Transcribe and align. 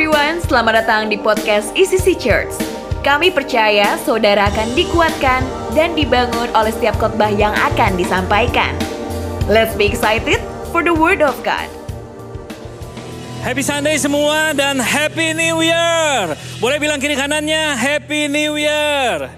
everyone, 0.00 0.40
selamat 0.48 0.80
datang 0.80 1.12
di 1.12 1.20
podcast 1.20 1.76
ECC 1.76 2.16
Church. 2.16 2.56
Kami 3.04 3.28
percaya 3.28 4.00
saudara 4.00 4.48
akan 4.48 4.72
dikuatkan 4.72 5.44
dan 5.76 5.92
dibangun 5.92 6.48
oleh 6.56 6.72
setiap 6.72 6.96
khotbah 6.96 7.28
yang 7.28 7.52
akan 7.52 8.00
disampaikan. 8.00 8.72
Let's 9.44 9.76
be 9.76 9.84
excited 9.84 10.40
for 10.72 10.80
the 10.80 10.96
word 10.96 11.20
of 11.20 11.36
God. 11.44 11.68
Happy 13.44 13.60
Sunday 13.60 14.00
semua 14.00 14.56
dan 14.56 14.80
Happy 14.80 15.36
New 15.36 15.60
Year. 15.60 16.32
Boleh 16.64 16.80
bilang 16.80 16.96
kiri 16.96 17.12
kanannya 17.12 17.76
Happy 17.76 18.24
New 18.24 18.56
Year. 18.56 19.28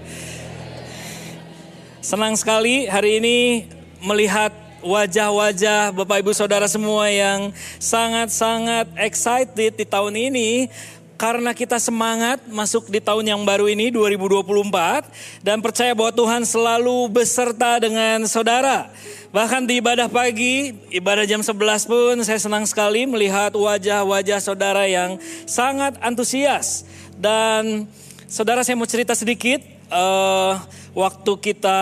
Senang 1.99 2.39
sekali 2.39 2.87
hari 2.87 3.19
ini 3.19 3.67
melihat 3.99 4.62
wajah-wajah 4.83 5.95
Bapak 5.95 6.19
Ibu 6.19 6.35
Saudara 6.35 6.67
semua 6.67 7.07
yang 7.07 7.55
sangat-sangat 7.79 8.91
excited 8.99 9.79
di 9.79 9.85
tahun 9.87 10.13
ini 10.13 10.67
karena 11.15 11.55
kita 11.55 11.79
semangat 11.79 12.43
masuk 12.51 12.91
di 12.91 12.99
tahun 12.99 13.23
yang 13.23 13.41
baru 13.47 13.71
ini 13.71 13.95
2024 13.95 15.07
dan 15.39 15.63
percaya 15.63 15.95
bahwa 15.95 16.11
Tuhan 16.11 16.43
selalu 16.43 17.07
beserta 17.07 17.79
dengan 17.79 18.27
saudara. 18.27 18.91
Bahkan 19.31 19.63
di 19.63 19.79
ibadah 19.79 20.11
pagi, 20.11 20.75
ibadah 20.91 21.23
jam 21.23 21.39
11 21.39 21.87
pun 21.87 22.19
saya 22.27 22.37
senang 22.43 22.67
sekali 22.67 23.07
melihat 23.07 23.55
wajah-wajah 23.55 24.39
saudara 24.43 24.83
yang 24.83 25.15
sangat 25.47 25.95
antusias. 26.03 26.83
Dan 27.15 27.87
saudara 28.27 28.67
saya 28.67 28.75
mau 28.75 28.89
cerita 28.89 29.15
sedikit, 29.15 29.63
uh, 29.89 30.59
waktu 30.91 31.31
kita 31.39 31.79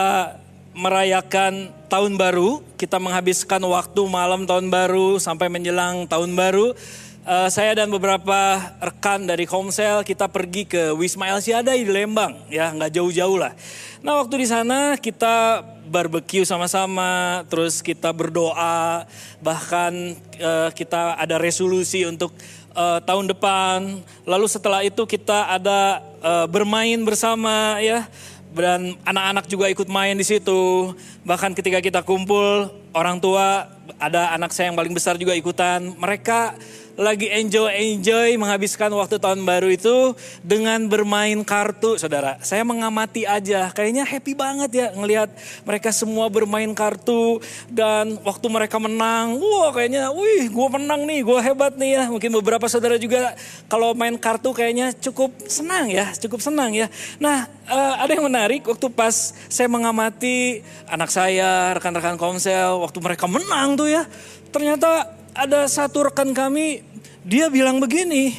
merayakan 0.72 1.72
tahun 1.92 2.16
baru, 2.16 2.64
kita 2.80 2.98
menghabiskan 2.98 3.60
waktu 3.68 4.02
malam 4.08 4.48
tahun 4.48 4.72
baru 4.72 5.20
sampai 5.20 5.52
menjelang 5.52 6.08
tahun 6.08 6.34
baru. 6.36 6.74
Uh, 7.22 7.46
saya 7.54 7.78
dan 7.78 7.86
beberapa 7.94 8.58
rekan 8.82 9.30
dari 9.30 9.46
Komsel 9.46 10.02
kita 10.02 10.26
pergi 10.26 10.66
ke 10.66 10.90
Wisma 10.98 11.30
El 11.30 11.38
Siadai 11.38 11.86
di 11.86 11.92
Lembang, 11.94 12.34
ya 12.50 12.74
nggak 12.74 12.98
jauh-jauh 12.98 13.38
lah. 13.38 13.54
Nah 14.02 14.18
waktu 14.18 14.42
di 14.42 14.48
sana 14.50 14.98
kita 14.98 15.62
barbeque 15.86 16.42
sama-sama, 16.50 17.46
terus 17.46 17.86
kita 17.86 18.10
berdoa, 18.10 19.06
bahkan 19.38 20.18
uh, 20.42 20.74
kita 20.74 21.14
ada 21.14 21.38
resolusi 21.38 22.10
untuk 22.10 22.34
uh, 22.74 22.98
tahun 23.06 23.30
depan. 23.30 24.02
Lalu 24.26 24.46
setelah 24.50 24.82
itu 24.82 25.06
kita 25.06 25.46
ada 25.46 26.02
uh, 26.26 26.50
bermain 26.50 26.98
bersama, 27.06 27.78
ya 27.86 28.10
dan 28.52 29.00
anak-anak 29.08 29.46
juga 29.48 29.66
ikut 29.72 29.88
main 29.88 30.16
di 30.16 30.28
situ. 30.28 30.92
Bahkan 31.24 31.56
ketika 31.56 31.80
kita 31.80 32.00
kumpul, 32.04 32.68
orang 32.92 33.18
tua 33.24 33.72
ada 33.98 34.36
anak 34.36 34.52
saya 34.52 34.72
yang 34.72 34.78
paling 34.78 34.92
besar 34.92 35.16
juga 35.16 35.32
ikutan. 35.36 35.96
Mereka 35.96 36.56
lagi 37.02 37.26
enjoy-enjoy 37.34 38.38
menghabiskan 38.38 38.94
waktu 38.94 39.18
tahun 39.18 39.42
baru 39.42 39.74
itu 39.74 40.14
dengan 40.46 40.86
bermain 40.86 41.42
kartu, 41.42 41.98
saudara. 41.98 42.38
Saya 42.46 42.62
mengamati 42.62 43.26
aja, 43.26 43.74
kayaknya 43.74 44.06
happy 44.06 44.38
banget 44.38 44.70
ya 44.70 44.88
ngelihat 44.94 45.34
mereka 45.66 45.90
semua 45.90 46.30
bermain 46.30 46.70
kartu 46.78 47.42
dan 47.74 48.22
waktu 48.22 48.46
mereka 48.54 48.78
menang, 48.78 49.42
wah 49.42 49.74
kayaknya, 49.74 50.14
wih 50.14 50.46
gue 50.46 50.68
menang 50.78 51.10
nih, 51.10 51.26
gue 51.26 51.40
hebat 51.42 51.74
nih 51.74 51.92
ya. 51.98 52.04
Mungkin 52.14 52.30
beberapa 52.38 52.70
saudara 52.70 53.02
juga 53.02 53.34
kalau 53.66 53.98
main 53.98 54.14
kartu 54.22 54.54
kayaknya 54.54 54.94
cukup 54.94 55.34
senang 55.50 55.90
ya, 55.90 56.14
cukup 56.22 56.38
senang 56.38 56.70
ya. 56.78 56.86
Nah 57.18 57.50
uh, 57.66 57.98
ada 57.98 58.14
yang 58.14 58.30
menarik 58.30 58.62
waktu 58.70 58.88
pas 58.94 59.34
saya 59.50 59.66
mengamati 59.66 60.62
anak 60.86 61.10
saya, 61.10 61.74
rekan-rekan 61.74 62.22
komsel, 62.22 62.78
waktu 62.86 63.02
mereka 63.02 63.26
menang 63.26 63.74
tuh 63.74 63.90
ya, 63.90 64.06
ternyata 64.54 65.18
ada 65.32 65.64
satu 65.64 66.12
rekan 66.12 66.36
kami 66.36 66.84
dia 67.22 67.50
bilang 67.54 67.78
begini, 67.78 68.34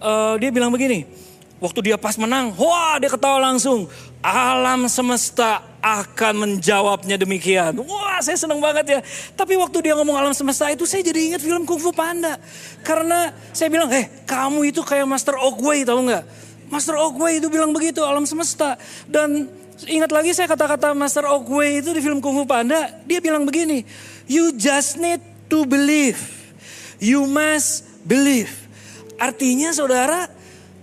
uh, 0.00 0.40
dia 0.40 0.48
bilang 0.48 0.72
begini, 0.72 1.04
waktu 1.60 1.92
dia 1.92 1.96
pas 1.96 2.16
menang, 2.16 2.52
wah 2.56 2.96
dia 3.00 3.12
ketawa 3.12 3.52
langsung, 3.52 3.88
alam 4.24 4.88
semesta 4.88 5.60
akan 5.84 6.48
menjawabnya 6.48 7.20
demikian. 7.20 7.76
Wah 7.84 8.16
saya 8.24 8.40
senang 8.40 8.56
banget 8.56 8.84
ya. 8.88 9.00
Tapi 9.36 9.52
waktu 9.60 9.84
dia 9.84 9.92
ngomong 10.00 10.16
alam 10.16 10.32
semesta 10.32 10.72
itu 10.72 10.88
saya 10.88 11.04
jadi 11.04 11.32
ingat 11.32 11.44
film 11.44 11.68
Kung 11.68 11.76
Fu 11.76 11.92
Panda. 11.92 12.40
Karena 12.80 13.36
saya 13.52 13.68
bilang, 13.68 13.92
eh 13.92 14.08
kamu 14.24 14.72
itu 14.72 14.80
kayak 14.80 15.04
Master 15.04 15.36
Oogway 15.36 15.84
tahu 15.84 16.08
nggak? 16.08 16.24
Master 16.72 16.96
Oogway 16.96 17.36
itu 17.36 17.52
bilang 17.52 17.76
begitu 17.76 18.00
alam 18.00 18.24
semesta. 18.24 18.80
Dan 19.04 19.44
ingat 19.84 20.08
lagi 20.08 20.32
saya 20.32 20.48
kata-kata 20.48 20.96
Master 20.96 21.28
Oogway 21.28 21.84
itu 21.84 21.92
di 21.92 22.00
film 22.00 22.24
Kung 22.24 22.32
Fu 22.32 22.48
Panda. 22.48 22.88
Dia 23.04 23.20
bilang 23.20 23.44
begini, 23.44 23.84
you 24.24 24.56
just 24.56 24.96
need 24.96 25.20
to 25.52 25.68
believe. 25.68 26.16
You 26.96 27.28
must 27.28 27.93
believe. 28.04 28.52
Artinya 29.18 29.72
saudara, 29.72 30.28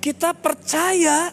kita 0.01 0.33
percaya 0.33 1.31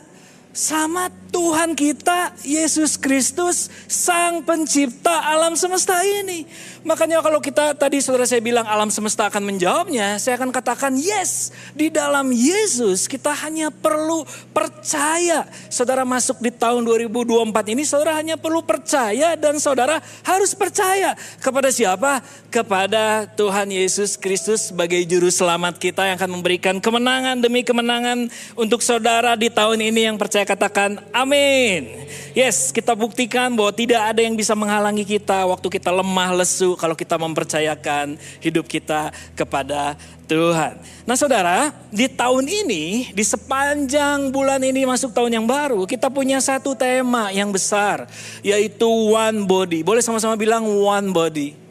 sama 0.53 1.07
Tuhan 1.31 1.79
kita 1.79 2.35
Yesus 2.43 2.99
Kristus 2.99 3.71
sang 3.87 4.43
pencipta 4.43 5.23
alam 5.31 5.55
semesta 5.55 6.03
ini. 6.03 6.45
Makanya 6.87 7.19
kalau 7.19 7.43
kita 7.43 7.75
tadi 7.75 7.99
saudara 7.99 8.23
saya 8.23 8.39
bilang 8.39 8.63
alam 8.63 8.87
semesta 8.87 9.27
akan 9.27 9.43
menjawabnya, 9.43 10.21
saya 10.23 10.39
akan 10.39 10.55
katakan 10.55 10.95
yes. 10.95 11.51
Di 11.75 11.91
dalam 11.91 12.31
Yesus 12.31 13.11
kita 13.11 13.35
hanya 13.35 13.75
perlu 13.75 14.23
percaya. 14.55 15.47
Saudara 15.67 16.07
masuk 16.07 16.39
di 16.39 16.55
tahun 16.55 16.87
2024 16.87 17.75
ini 17.75 17.83
saudara 17.83 18.19
hanya 18.19 18.39
perlu 18.39 18.63
percaya 18.63 19.35
dan 19.35 19.59
saudara 19.59 19.99
harus 20.23 20.55
percaya 20.55 21.19
kepada 21.43 21.71
siapa? 21.75 22.23
Kepada 22.51 23.27
Tuhan 23.35 23.75
Yesus 23.75 24.15
Kristus 24.15 24.71
sebagai 24.71 25.03
juru 25.07 25.33
selamat 25.33 25.83
kita 25.83 26.07
yang 26.07 26.17
akan 26.19 26.31
memberikan 26.39 26.77
kemenangan 26.79 27.43
demi 27.43 27.67
kemenangan 27.67 28.31
untuk 28.55 28.83
saudara 28.83 29.35
di 29.35 29.51
tahun 29.51 29.83
ini 29.83 30.11
yang 30.11 30.17
percaya 30.19 30.47
katakan 30.47 31.01
Amin. 31.11 32.07
Yes, 32.37 32.71
kita 32.71 32.95
buktikan 32.95 33.55
bahwa 33.55 33.73
tidak 33.73 34.03
ada 34.15 34.21
yang 34.23 34.39
bisa 34.39 34.53
menghalangi 34.55 35.03
kita 35.03 35.47
waktu 35.49 35.69
kita 35.73 35.91
lemah 35.91 36.39
lesu 36.39 36.68
kalau 36.75 36.99
kita 36.99 37.15
mempercayakan 37.15 38.19
hidup 38.43 38.67
kita 38.67 39.15
kepada 39.39 39.95
Tuhan. 40.29 40.77
Nah 41.09 41.17
saudara, 41.17 41.73
di 41.89 42.05
tahun 42.11 42.45
ini, 42.45 43.15
di 43.17 43.25
sepanjang 43.25 44.29
bulan 44.29 44.61
ini 44.61 44.85
masuk 44.85 45.15
tahun 45.17 45.41
yang 45.41 45.47
baru, 45.49 45.89
kita 45.89 46.13
punya 46.13 46.43
satu 46.43 46.77
tema 46.77 47.33
yang 47.33 47.49
besar, 47.49 48.05
yaitu 48.45 48.89
one 48.89 49.49
body. 49.49 49.81
Boleh 49.81 50.05
sama-sama 50.05 50.37
bilang 50.37 50.67
one 50.67 51.09
body. 51.15 51.68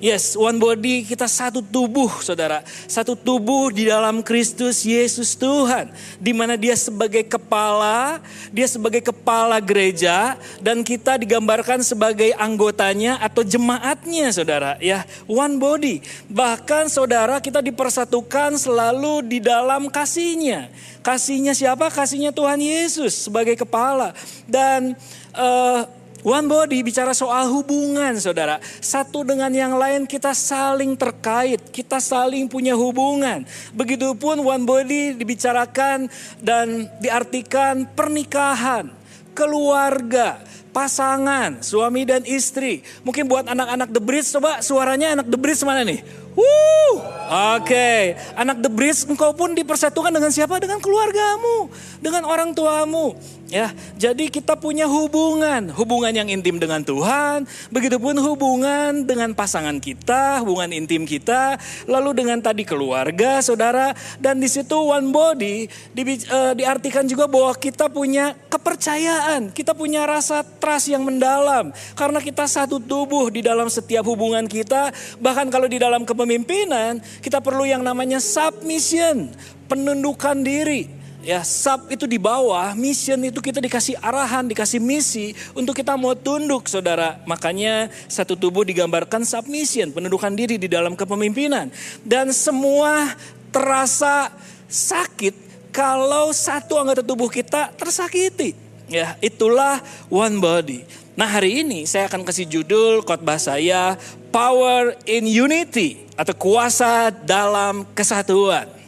Yes, 0.00 0.32
one 0.32 0.56
body 0.56 1.04
kita 1.04 1.28
satu 1.28 1.60
tubuh, 1.60 2.08
saudara. 2.24 2.64
Satu 2.88 3.12
tubuh 3.12 3.68
di 3.68 3.84
dalam 3.84 4.24
Kristus 4.24 4.80
Yesus 4.80 5.36
Tuhan. 5.36 5.92
Di 6.16 6.32
mana 6.32 6.56
dia 6.56 6.72
sebagai 6.72 7.20
kepala, 7.28 8.16
dia 8.48 8.64
sebagai 8.64 9.04
kepala 9.04 9.60
gereja. 9.60 10.40
Dan 10.56 10.80
kita 10.80 11.20
digambarkan 11.20 11.84
sebagai 11.84 12.32
anggotanya 12.40 13.20
atau 13.20 13.44
jemaatnya, 13.44 14.32
saudara. 14.32 14.80
Ya, 14.80 15.04
one 15.28 15.60
body. 15.60 16.00
Bahkan 16.32 16.88
saudara 16.88 17.36
kita 17.36 17.60
dipersatukan 17.60 18.56
selalu 18.56 19.20
di 19.28 19.38
dalam 19.44 19.92
kasihnya. 19.92 20.72
Kasihnya 21.04 21.52
siapa? 21.52 21.92
Kasihnya 21.92 22.32
Tuhan 22.32 22.56
Yesus 22.56 23.28
sebagai 23.28 23.52
kepala. 23.52 24.16
Dan... 24.48 24.96
Uh, 25.36 25.99
One 26.20 26.52
body 26.52 26.84
bicara 26.84 27.16
soal 27.16 27.48
hubungan 27.48 28.12
saudara. 28.20 28.60
Satu 28.84 29.24
dengan 29.24 29.48
yang 29.48 29.72
lain 29.80 30.04
kita 30.04 30.36
saling 30.36 30.92
terkait. 30.92 31.60
Kita 31.72 31.96
saling 31.96 32.44
punya 32.44 32.76
hubungan. 32.76 33.48
Begitupun 33.72 34.44
one 34.44 34.64
body 34.68 35.16
dibicarakan 35.16 36.12
dan 36.44 36.92
diartikan 37.00 37.88
pernikahan. 37.96 38.92
Keluarga, 39.32 40.42
pasangan, 40.76 41.64
suami 41.64 42.04
dan 42.04 42.20
istri. 42.28 42.84
Mungkin 43.00 43.24
buat 43.24 43.48
anak-anak 43.48 43.88
The 43.88 44.02
Bridge 44.02 44.28
coba 44.28 44.60
suaranya 44.60 45.16
anak 45.16 45.26
The 45.32 45.38
Bridge 45.40 45.62
mana 45.64 45.88
nih? 45.88 46.04
Wuh, 46.30 46.94
oke. 46.94 47.66
Okay. 47.66 48.14
Anak 48.38 48.62
The 48.62 48.70
Bridge 48.70 49.08
engkau 49.08 49.34
pun 49.34 49.56
dipersatukan 49.56 50.14
dengan 50.14 50.30
siapa? 50.30 50.60
Dengan 50.62 50.78
keluargamu, 50.78 51.72
dengan 51.98 52.22
orang 52.28 52.54
tuamu. 52.54 53.18
Ya, 53.50 53.74
jadi 53.98 54.30
kita 54.30 54.54
punya 54.54 54.86
hubungan, 54.86 55.74
hubungan 55.74 56.14
yang 56.14 56.30
intim 56.30 56.62
dengan 56.62 56.86
Tuhan, 56.86 57.50
begitupun 57.74 58.14
hubungan 58.22 59.02
dengan 59.02 59.34
pasangan 59.34 59.74
kita, 59.82 60.38
hubungan 60.46 60.70
intim 60.70 61.02
kita, 61.02 61.58
lalu 61.90 62.14
dengan 62.14 62.38
tadi 62.38 62.62
keluarga, 62.62 63.42
saudara, 63.42 63.90
dan 64.22 64.38
di 64.38 64.46
situ 64.46 64.78
one 64.78 65.10
body 65.10 65.66
di, 65.66 66.02
uh, 66.30 66.54
diartikan 66.54 67.02
juga 67.10 67.26
bahwa 67.26 67.50
kita 67.58 67.90
punya 67.90 68.38
kepercayaan, 68.46 69.50
kita 69.50 69.74
punya 69.74 70.06
rasa 70.06 70.46
trust 70.46 70.94
yang 70.94 71.02
mendalam, 71.02 71.74
karena 71.98 72.22
kita 72.22 72.46
satu 72.46 72.78
tubuh 72.78 73.34
di 73.34 73.42
dalam 73.42 73.66
setiap 73.66 74.06
hubungan 74.06 74.46
kita, 74.46 74.94
bahkan 75.18 75.50
kalau 75.50 75.66
di 75.66 75.82
dalam 75.82 76.06
kepemimpinan 76.06 77.02
kita 77.18 77.42
perlu 77.42 77.66
yang 77.66 77.82
namanya 77.82 78.22
submission, 78.22 79.26
penundukan 79.66 80.38
diri. 80.38 80.99
Ya, 81.20 81.44
sub 81.44 81.92
itu 81.92 82.08
di 82.08 82.16
bawah, 82.16 82.72
mission 82.72 83.20
itu 83.20 83.44
kita 83.44 83.60
dikasih 83.60 84.00
arahan, 84.00 84.48
dikasih 84.48 84.80
misi 84.80 85.36
untuk 85.52 85.76
kita 85.76 85.92
mau 85.92 86.16
tunduk, 86.16 86.64
saudara. 86.64 87.20
Makanya 87.28 87.92
satu 88.08 88.32
tubuh 88.40 88.64
digambarkan 88.64 89.28
submission, 89.28 89.92
penundukan 89.92 90.32
diri 90.32 90.56
di 90.56 90.64
dalam 90.64 90.96
kepemimpinan. 90.96 91.68
Dan 92.00 92.32
semua 92.32 93.12
terasa 93.52 94.32
sakit 94.64 95.36
kalau 95.68 96.32
satu 96.32 96.80
anggota 96.80 97.04
tubuh 97.04 97.28
kita 97.28 97.68
tersakiti. 97.76 98.56
Ya, 98.88 99.20
itulah 99.20 99.84
one 100.08 100.40
body. 100.40 100.88
Nah, 101.20 101.28
hari 101.28 101.60
ini 101.60 101.84
saya 101.84 102.08
akan 102.08 102.24
kasih 102.24 102.48
judul 102.48 103.04
khotbah 103.04 103.36
saya 103.36 104.00
Power 104.32 104.96
in 105.04 105.28
Unity 105.28 106.00
atau 106.16 106.32
kuasa 106.32 107.12
dalam 107.12 107.84
kesatuan. 107.92 108.79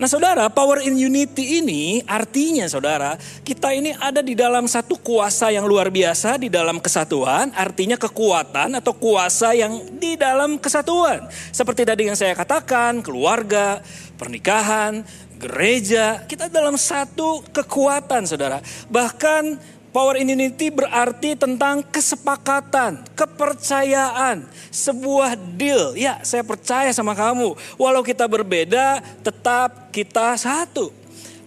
Nah 0.00 0.08
saudara, 0.08 0.48
power 0.48 0.80
in 0.80 0.96
unity 0.96 1.60
ini 1.60 2.00
artinya 2.08 2.64
saudara, 2.64 3.20
kita 3.44 3.76
ini 3.76 3.92
ada 4.00 4.24
di 4.24 4.32
dalam 4.32 4.64
satu 4.64 4.96
kuasa 4.96 5.52
yang 5.52 5.68
luar 5.68 5.92
biasa 5.92 6.40
di 6.40 6.48
dalam 6.48 6.80
kesatuan, 6.80 7.52
artinya 7.52 8.00
kekuatan 8.00 8.80
atau 8.80 8.96
kuasa 8.96 9.52
yang 9.52 9.76
di 10.00 10.16
dalam 10.16 10.56
kesatuan. 10.56 11.28
Seperti 11.52 11.84
tadi 11.84 12.08
yang 12.08 12.16
saya 12.16 12.32
katakan, 12.32 13.04
keluarga, 13.04 13.84
pernikahan, 14.16 15.04
gereja, 15.36 16.24
kita 16.24 16.48
dalam 16.48 16.80
satu 16.80 17.44
kekuatan 17.52 18.24
saudara. 18.24 18.64
Bahkan 18.88 19.60
Power 19.90 20.22
in 20.22 20.30
unity 20.30 20.70
berarti 20.70 21.34
tentang 21.34 21.82
kesepakatan, 21.82 23.02
kepercayaan, 23.18 24.46
sebuah 24.70 25.34
deal. 25.34 25.98
Ya, 25.98 26.22
saya 26.22 26.46
percaya 26.46 26.94
sama 26.94 27.10
kamu. 27.18 27.58
Walau 27.74 28.06
kita 28.06 28.30
berbeda, 28.30 29.02
tetap 29.18 29.90
kita 29.90 30.38
satu. 30.38 30.94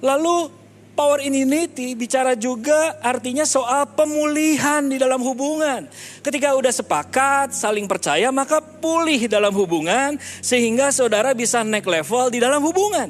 Lalu 0.03 0.51
power 0.91 1.23
in 1.23 1.39
unity 1.47 1.95
bicara 1.95 2.35
juga 2.35 2.99
artinya 2.99 3.47
soal 3.47 3.87
pemulihan 3.95 4.91
di 4.91 4.99
dalam 4.99 5.23
hubungan. 5.23 5.87
Ketika 6.19 6.51
udah 6.51 6.73
sepakat, 6.75 7.55
saling 7.55 7.87
percaya, 7.87 8.27
maka 8.27 8.59
pulih 8.59 9.23
dalam 9.31 9.55
hubungan 9.55 10.19
sehingga 10.43 10.91
saudara 10.91 11.31
bisa 11.31 11.63
naik 11.63 11.87
level 11.87 12.27
di 12.27 12.43
dalam 12.43 12.59
hubungan. 12.59 13.07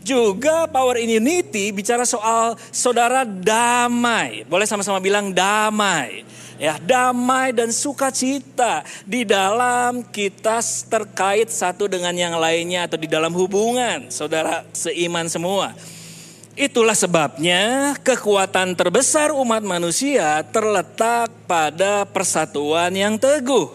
Juga 0.00 0.64
power 0.64 0.96
in 1.00 1.20
unity 1.20 1.70
bicara 1.70 2.08
soal 2.08 2.56
saudara 2.72 3.28
damai. 3.28 4.48
Boleh 4.48 4.64
sama-sama 4.64 4.96
bilang 4.96 5.28
damai. 5.32 6.24
Ya, 6.60 6.76
damai 6.76 7.56
dan 7.56 7.72
sukacita 7.72 8.84
di 9.08 9.24
dalam 9.24 10.04
kita 10.04 10.60
terkait 10.92 11.48
satu 11.48 11.88
dengan 11.88 12.12
yang 12.12 12.36
lainnya 12.36 12.84
atau 12.84 13.00
di 13.00 13.08
dalam 13.08 13.32
hubungan 13.32 14.12
saudara 14.12 14.68
seiman 14.76 15.24
semua. 15.24 15.72
Itulah 16.60 16.92
sebabnya 16.92 17.96
kekuatan 18.04 18.76
terbesar 18.76 19.32
umat 19.32 19.64
manusia 19.64 20.44
terletak 20.52 21.32
pada 21.48 22.04
persatuan 22.04 22.92
yang 22.92 23.16
teguh. 23.16 23.72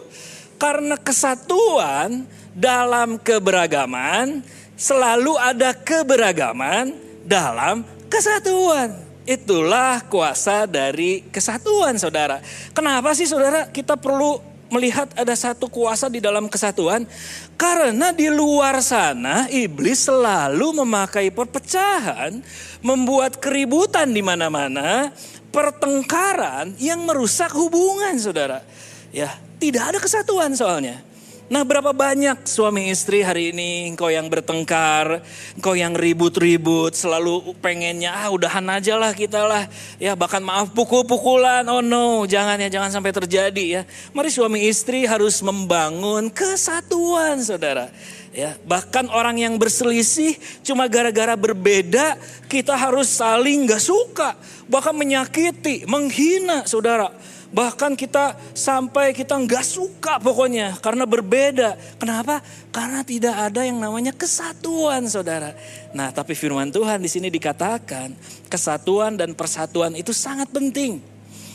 Karena 0.61 0.93
kesatuan 0.93 2.29
dalam 2.53 3.17
keberagaman 3.17 4.45
selalu 4.75 5.39
ada 5.39 5.71
keberagaman 5.71 6.95
dalam 7.23 7.87
kesatuan. 8.11 8.91
Itulah 9.25 10.05
kuasa 10.05 10.69
dari 10.69 11.25
kesatuan 11.33 11.97
saudara. 11.97 12.37
Kenapa 12.77 13.17
sih 13.17 13.25
saudara 13.25 13.65
kita 13.73 13.97
perlu 13.97 14.37
melihat 14.69 15.09
ada 15.17 15.33
satu 15.33 15.65
kuasa 15.65 16.05
di 16.13 16.21
dalam 16.21 16.45
kesatuan? 16.45 17.09
Karena 17.57 18.13
di 18.13 18.29
luar 18.29 18.85
sana 18.85 19.49
iblis 19.49 20.05
selalu 20.05 20.85
memakai 20.85 21.33
perpecahan, 21.33 22.37
membuat 22.85 23.41
keributan 23.41 24.13
di 24.13 24.21
mana-mana, 24.21 25.09
pertengkaran 25.49 26.77
yang 26.77 27.01
merusak 27.01 27.49
hubungan 27.57 28.13
saudara. 28.21 28.61
Ya, 29.09 29.33
tidak 29.57 29.89
ada 29.89 29.97
kesatuan 29.97 30.53
soalnya. 30.53 31.01
Nah 31.45 31.61
berapa 31.61 31.93
banyak 31.93 32.41
suami 32.49 32.89
istri 32.89 33.21
hari 33.21 33.53
ini 33.53 33.93
engkau 33.93 34.09
yang 34.09 34.25
bertengkar, 34.25 35.21
engkau 35.53 35.77
yang 35.77 35.93
ribut-ribut, 35.93 36.97
selalu 36.97 37.53
pengennya 37.61 38.17
ah 38.17 38.33
udahan 38.33 38.65
aja 38.65 38.97
lah 38.97 39.13
kita 39.13 39.45
lah. 39.45 39.69
Ya 40.01 40.17
bahkan 40.17 40.41
maaf 40.41 40.73
pukul-pukulan, 40.73 41.61
oh 41.69 41.85
no 41.85 42.25
jangan 42.25 42.57
ya 42.57 42.65
jangan 42.73 42.89
sampai 42.89 43.13
terjadi 43.13 43.65
ya. 43.77 43.81
Mari 44.09 44.33
suami 44.33 44.65
istri 44.65 45.05
harus 45.05 45.37
membangun 45.45 46.33
kesatuan 46.33 47.37
saudara. 47.45 47.93
Ya, 48.35 48.57
bahkan 48.67 49.07
orang 49.13 49.39
yang 49.39 49.55
berselisih 49.55 50.35
cuma 50.59 50.91
gara-gara 50.91 51.39
berbeda 51.39 52.19
kita 52.51 52.75
harus 52.75 53.07
saling 53.07 53.63
gak 53.63 53.79
suka, 53.79 54.35
bahkan 54.67 54.91
menyakiti, 54.91 55.87
menghina 55.87 56.67
saudara. 56.67 57.15
Bahkan 57.55 57.95
kita 57.95 58.35
sampai 58.51 59.15
kita 59.15 59.39
nggak 59.39 59.63
suka 59.63 60.19
pokoknya 60.19 60.75
karena 60.83 61.07
berbeda. 61.07 61.79
Kenapa? 61.95 62.43
Karena 62.67 62.99
tidak 62.99 63.31
ada 63.31 63.63
yang 63.63 63.79
namanya 63.79 64.11
kesatuan, 64.11 65.07
saudara. 65.07 65.55
Nah, 65.95 66.11
tapi 66.11 66.35
firman 66.35 66.67
Tuhan 66.67 66.99
di 66.99 67.07
sini 67.07 67.31
dikatakan 67.31 68.11
kesatuan 68.51 69.15
dan 69.15 69.31
persatuan 69.31 69.95
itu 69.95 70.11
sangat 70.11 70.51
penting. 70.51 70.99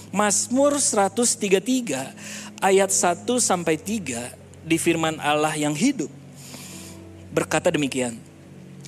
Mazmur 0.08 0.81
133 0.81 2.64
ayat 2.64 2.91
1 2.91 3.29
sampai 3.37 3.76
3 3.76 4.64
di 4.64 4.76
firman 4.81 5.20
Allah 5.20 5.52
yang 5.52 5.76
hidup 5.76 6.08
berkata 7.31 7.69
demikian 7.70 8.17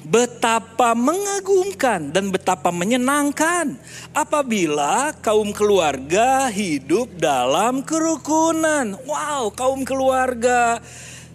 betapa 0.03 0.95
mengagumkan 0.99 2.11
dan 2.11 2.35
betapa 2.35 2.75
menyenangkan 2.75 3.79
apabila 4.11 5.15
kaum 5.23 5.55
keluarga 5.55 6.51
hidup 6.51 7.11
dalam 7.19 7.87
kerukunan. 7.87 8.99
Wow, 9.07 9.55
kaum 9.55 9.87
keluarga, 9.87 10.83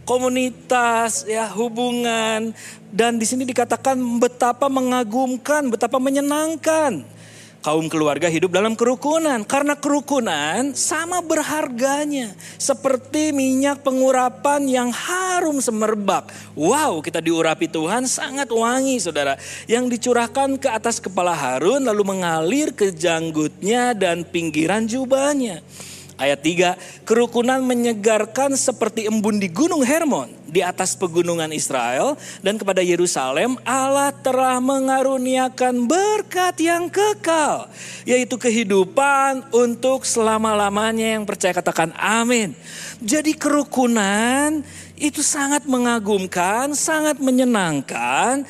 komunitas, 0.03 1.23
ya 1.27 1.47
hubungan 1.51 2.51
dan 2.91 3.19
di 3.19 3.27
sini 3.27 3.43
dikatakan 3.43 3.99
betapa 4.19 4.71
mengagumkan, 4.71 5.67
betapa 5.67 5.99
menyenangkan 5.99 7.16
kaum 7.61 7.89
keluarga 7.91 8.27
hidup 8.31 8.53
dalam 8.53 8.77
kerukunan. 8.77 9.41
Karena 9.43 9.77
kerukunan 9.77 10.75
sama 10.77 11.21
berharganya. 11.23 12.33
Seperti 12.57 13.31
minyak 13.35 13.81
pengurapan 13.81 14.65
yang 14.67 14.89
harum 14.89 15.59
semerbak. 15.61 16.29
Wow, 16.57 17.01
kita 17.01 17.21
diurapi 17.21 17.69
Tuhan 17.69 18.05
sangat 18.05 18.49
wangi 18.49 19.01
saudara. 19.01 19.35
Yang 19.65 19.99
dicurahkan 19.99 20.59
ke 20.61 20.69
atas 20.69 20.97
kepala 21.01 21.33
Harun 21.33 21.85
lalu 21.85 22.03
mengalir 22.05 22.73
ke 22.73 22.93
janggutnya 22.93 23.93
dan 23.97 24.25
pinggiran 24.25 24.85
jubahnya. 24.85 25.61
Ayat 26.17 26.41
3, 26.41 27.05
kerukunan 27.05 27.61
menyegarkan 27.61 28.57
seperti 28.57 29.05
embun 29.05 29.37
di 29.37 29.53
gunung 29.53 29.85
Hermon 29.85 30.33
di 30.49 30.65
atas 30.65 30.97
pegunungan 30.97 31.53
Israel 31.53 32.17
dan 32.41 32.57
kepada 32.57 32.81
Yerusalem 32.81 33.53
Allah 33.61 34.09
telah 34.09 34.57
mengaruniakan 34.57 35.85
berkat 35.85 36.57
yang 36.57 36.89
kekal 36.89 37.69
yaitu 38.01 38.33
kehidupan 38.33 39.45
untuk 39.53 40.09
selama-lamanya 40.09 41.21
yang 41.21 41.23
percaya 41.27 41.53
katakan 41.53 41.93
amin. 41.93 42.57
Jadi 42.97 43.37
kerukunan 43.37 44.65
itu 44.97 45.21
sangat 45.21 45.69
mengagumkan, 45.69 46.73
sangat 46.73 47.21
menyenangkan 47.21 48.41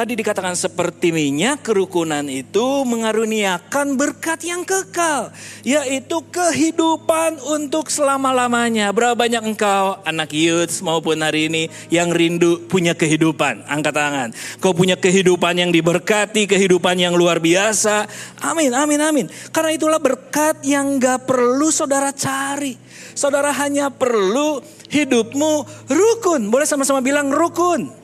Tadi 0.00 0.16
dikatakan 0.16 0.56
seperti 0.56 1.12
minyak 1.12 1.60
kerukunan 1.60 2.24
itu 2.24 2.88
mengaruniakan 2.88 4.00
berkat 4.00 4.40
yang 4.48 4.64
kekal. 4.64 5.28
Yaitu 5.60 6.24
kehidupan 6.32 7.36
untuk 7.44 7.92
selama-lamanya. 7.92 8.96
Berapa 8.96 9.12
banyak 9.12 9.44
engkau 9.44 10.00
anak 10.08 10.32
youth 10.32 10.80
maupun 10.80 11.20
hari 11.20 11.52
ini 11.52 11.68
yang 11.92 12.08
rindu 12.16 12.64
punya 12.64 12.96
kehidupan. 12.96 13.68
Angkat 13.68 13.92
tangan. 13.92 14.28
Kau 14.56 14.72
punya 14.72 14.96
kehidupan 14.96 15.60
yang 15.60 15.68
diberkati, 15.68 16.48
kehidupan 16.48 16.96
yang 16.96 17.12
luar 17.12 17.36
biasa. 17.36 18.08
Amin, 18.40 18.72
amin, 18.72 19.04
amin. 19.04 19.26
Karena 19.52 19.76
itulah 19.76 20.00
berkat 20.00 20.64
yang 20.64 20.96
gak 20.96 21.28
perlu 21.28 21.68
saudara 21.68 22.08
cari. 22.16 22.72
Saudara 23.12 23.52
hanya 23.52 23.92
perlu 23.92 24.64
hidupmu 24.88 25.52
rukun. 25.92 26.48
Boleh 26.48 26.64
sama-sama 26.64 27.04
bilang 27.04 27.28
rukun. 27.28 27.99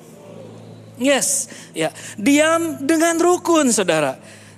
Yes, 0.96 1.48
ya. 1.76 1.92
Diam 2.16 2.80
dengan 2.80 3.20
rukun, 3.20 3.68
saudara. 3.72 4.16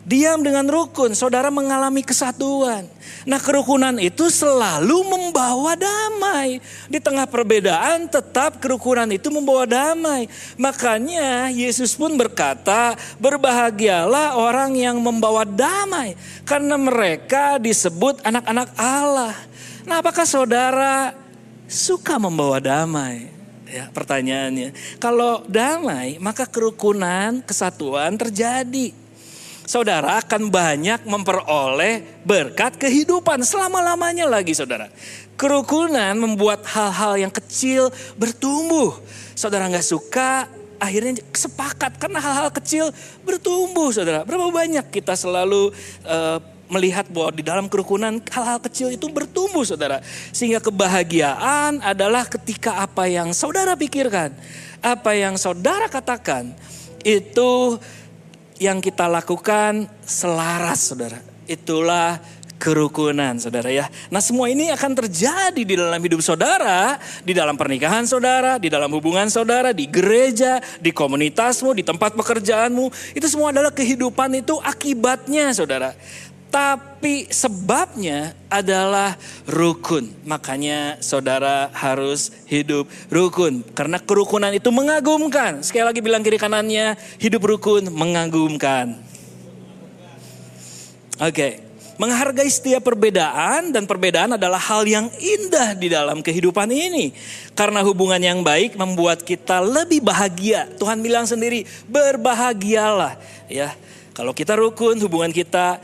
Diam 0.09 0.41
dengan 0.41 0.65
rukun, 0.65 1.13
saudara 1.13 1.53
mengalami 1.53 2.01
kesatuan. 2.01 2.89
Nah 3.29 3.37
kerukunan 3.37 3.93
itu 4.01 4.33
selalu 4.33 5.05
membawa 5.05 5.77
damai. 5.77 6.65
Di 6.89 6.97
tengah 6.97 7.29
perbedaan 7.29 8.09
tetap 8.09 8.57
kerukunan 8.57 9.05
itu 9.13 9.29
membawa 9.29 9.69
damai. 9.69 10.25
Makanya 10.57 11.53
Yesus 11.53 11.93
pun 11.93 12.17
berkata, 12.17 12.97
berbahagialah 13.21 14.41
orang 14.41 14.81
yang 14.81 14.97
membawa 14.97 15.45
damai. 15.45 16.17
Karena 16.49 16.81
mereka 16.81 17.61
disebut 17.61 18.25
anak-anak 18.25 18.73
Allah. 18.81 19.37
Nah 19.85 20.01
apakah 20.01 20.25
saudara 20.25 21.13
suka 21.69 22.17
membawa 22.17 22.57
damai? 22.65 23.38
Ya, 23.69 23.93
pertanyaannya, 23.93 24.73
kalau 24.97 25.45
damai 25.45 26.17
maka 26.17 26.49
kerukunan, 26.49 27.45
kesatuan 27.45 28.17
terjadi. 28.17 28.97
Saudara 29.69 30.17
akan 30.25 30.49
banyak 30.49 31.05
memperoleh 31.05 32.25
berkat 32.25 32.81
kehidupan 32.81 33.45
selama-lamanya 33.45 34.25
lagi 34.25 34.57
saudara. 34.57 34.89
Kerukunan 35.37 36.17
membuat 36.17 36.65
hal-hal 36.65 37.29
yang 37.29 37.29
kecil 37.29 37.93
bertumbuh. 38.17 38.97
Saudara 39.37 39.69
nggak 39.69 39.85
suka 39.85 40.49
akhirnya 40.81 41.21
sepakat 41.37 42.01
karena 42.01 42.25
hal-hal 42.25 42.49
kecil 42.49 42.89
bertumbuh 43.29 43.93
saudara. 43.93 44.25
Berapa 44.25 44.49
banyak 44.49 44.89
kita 44.89 45.13
selalu 45.13 45.77
uh, 46.09 46.41
melihat 46.69 47.09
bahwa 47.09 47.31
di 47.33 47.43
dalam 47.43 47.67
kerukunan 47.67 48.21
hal-hal 48.29 48.61
kecil 48.63 48.93
itu 48.93 49.09
bertumbuh 49.09 49.65
saudara. 49.65 50.05
Sehingga 50.31 50.61
kebahagiaan 50.63 51.81
adalah 51.83 52.29
ketika 52.29 52.81
apa 52.85 53.09
yang 53.09 53.33
saudara 53.33 53.75
pikirkan, 53.75 54.33
apa 54.85 55.11
yang 55.17 55.35
saudara 55.35 55.89
katakan 55.91 56.53
itu 57.03 57.81
yang 58.61 58.79
kita 58.79 59.09
lakukan 59.09 59.89
selaras 60.05 60.93
saudara. 60.93 61.19
Itulah 61.49 62.21
kerukunan 62.59 63.39
saudara 63.39 63.71
ya. 63.71 63.87
Nah 64.11 64.19
semua 64.19 64.51
ini 64.51 64.69
akan 64.75 64.93
terjadi 64.99 65.63
di 65.63 65.75
dalam 65.79 66.03
hidup 66.03 66.21
saudara, 66.21 66.99
di 67.23 67.33
dalam 67.33 67.55
pernikahan 67.55 68.05
saudara, 68.05 68.59
di 68.59 68.67
dalam 68.67 68.91
hubungan 68.91 69.31
saudara, 69.31 69.71
di 69.71 69.87
gereja, 69.87 70.59
di 70.83 70.91
komunitasmu, 70.91 71.73
di 71.73 71.87
tempat 71.87 72.19
pekerjaanmu. 72.19 73.15
Itu 73.15 73.27
semua 73.31 73.55
adalah 73.55 73.71
kehidupan 73.71 74.43
itu 74.43 74.59
akibatnya 74.59 75.55
saudara. 75.55 75.95
Tapi 76.49 77.29
sebabnya 77.29 78.33
adalah 78.49 79.21
rukun. 79.45 80.09
Makanya 80.25 80.97
saudara 81.05 81.69
harus 81.77 82.33
hidup 82.49 82.89
rukun. 83.13 83.61
Karena 83.77 84.01
kerukunan 84.01 84.49
itu 84.57 84.73
mengagumkan. 84.73 85.61
Sekali 85.61 85.85
lagi 85.85 86.01
bilang 86.01 86.25
kiri 86.25 86.41
kanannya, 86.41 86.97
hidup 87.21 87.45
rukun 87.45 87.93
mengagumkan. 87.93 88.97
Oke. 91.21 91.33
Okay. 91.35 91.53
Menghargai 91.99 92.47
setiap 92.47 92.87
perbedaan 92.87 93.75
dan 93.75 93.83
perbedaan 93.83 94.39
adalah 94.39 94.63
hal 94.63 94.87
yang 94.87 95.11
indah 95.19 95.75
di 95.75 95.91
dalam 95.91 96.23
kehidupan 96.23 96.71
ini. 96.71 97.11
Karena 97.59 97.83
hubungan 97.83 98.23
yang 98.23 98.47
baik 98.47 98.79
membuat 98.79 99.27
kita 99.27 99.59
lebih 99.59 100.07
bahagia. 100.07 100.71
Tuhan 100.79 101.03
bilang 101.03 101.27
sendiri, 101.27 101.67
berbahagialah. 101.91 103.19
Ya, 103.51 103.75
kalau 104.19 104.35
kita 104.35 104.59
rukun, 104.59 104.99
hubungan 104.99 105.31
kita 105.31 105.79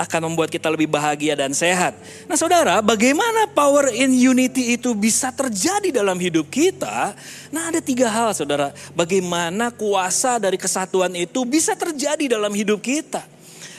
akan 0.00 0.32
membuat 0.32 0.48
kita 0.48 0.72
lebih 0.72 0.88
bahagia 0.88 1.36
dan 1.36 1.52
sehat. 1.52 1.92
Nah 2.24 2.36
saudara, 2.40 2.80
bagaimana 2.80 3.44
power 3.52 3.92
in 3.92 4.16
unity 4.16 4.80
itu 4.80 4.96
bisa 4.96 5.28
terjadi 5.28 5.92
dalam 6.00 6.16
hidup 6.16 6.48
kita? 6.48 7.12
Nah 7.52 7.68
ada 7.68 7.84
tiga 7.84 8.08
hal 8.08 8.32
saudara, 8.32 8.72
bagaimana 8.96 9.68
kuasa 9.68 10.40
dari 10.40 10.56
kesatuan 10.56 11.12
itu 11.12 11.44
bisa 11.44 11.76
terjadi 11.76 12.40
dalam 12.40 12.52
hidup 12.56 12.80
kita. 12.80 13.20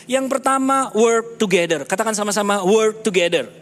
Yang 0.05 0.27
pertama 0.29 0.93
work 0.93 1.41
together. 1.41 1.85
Katakan 1.85 2.13
sama-sama 2.13 2.61
work 2.61 3.01
together. 3.01 3.60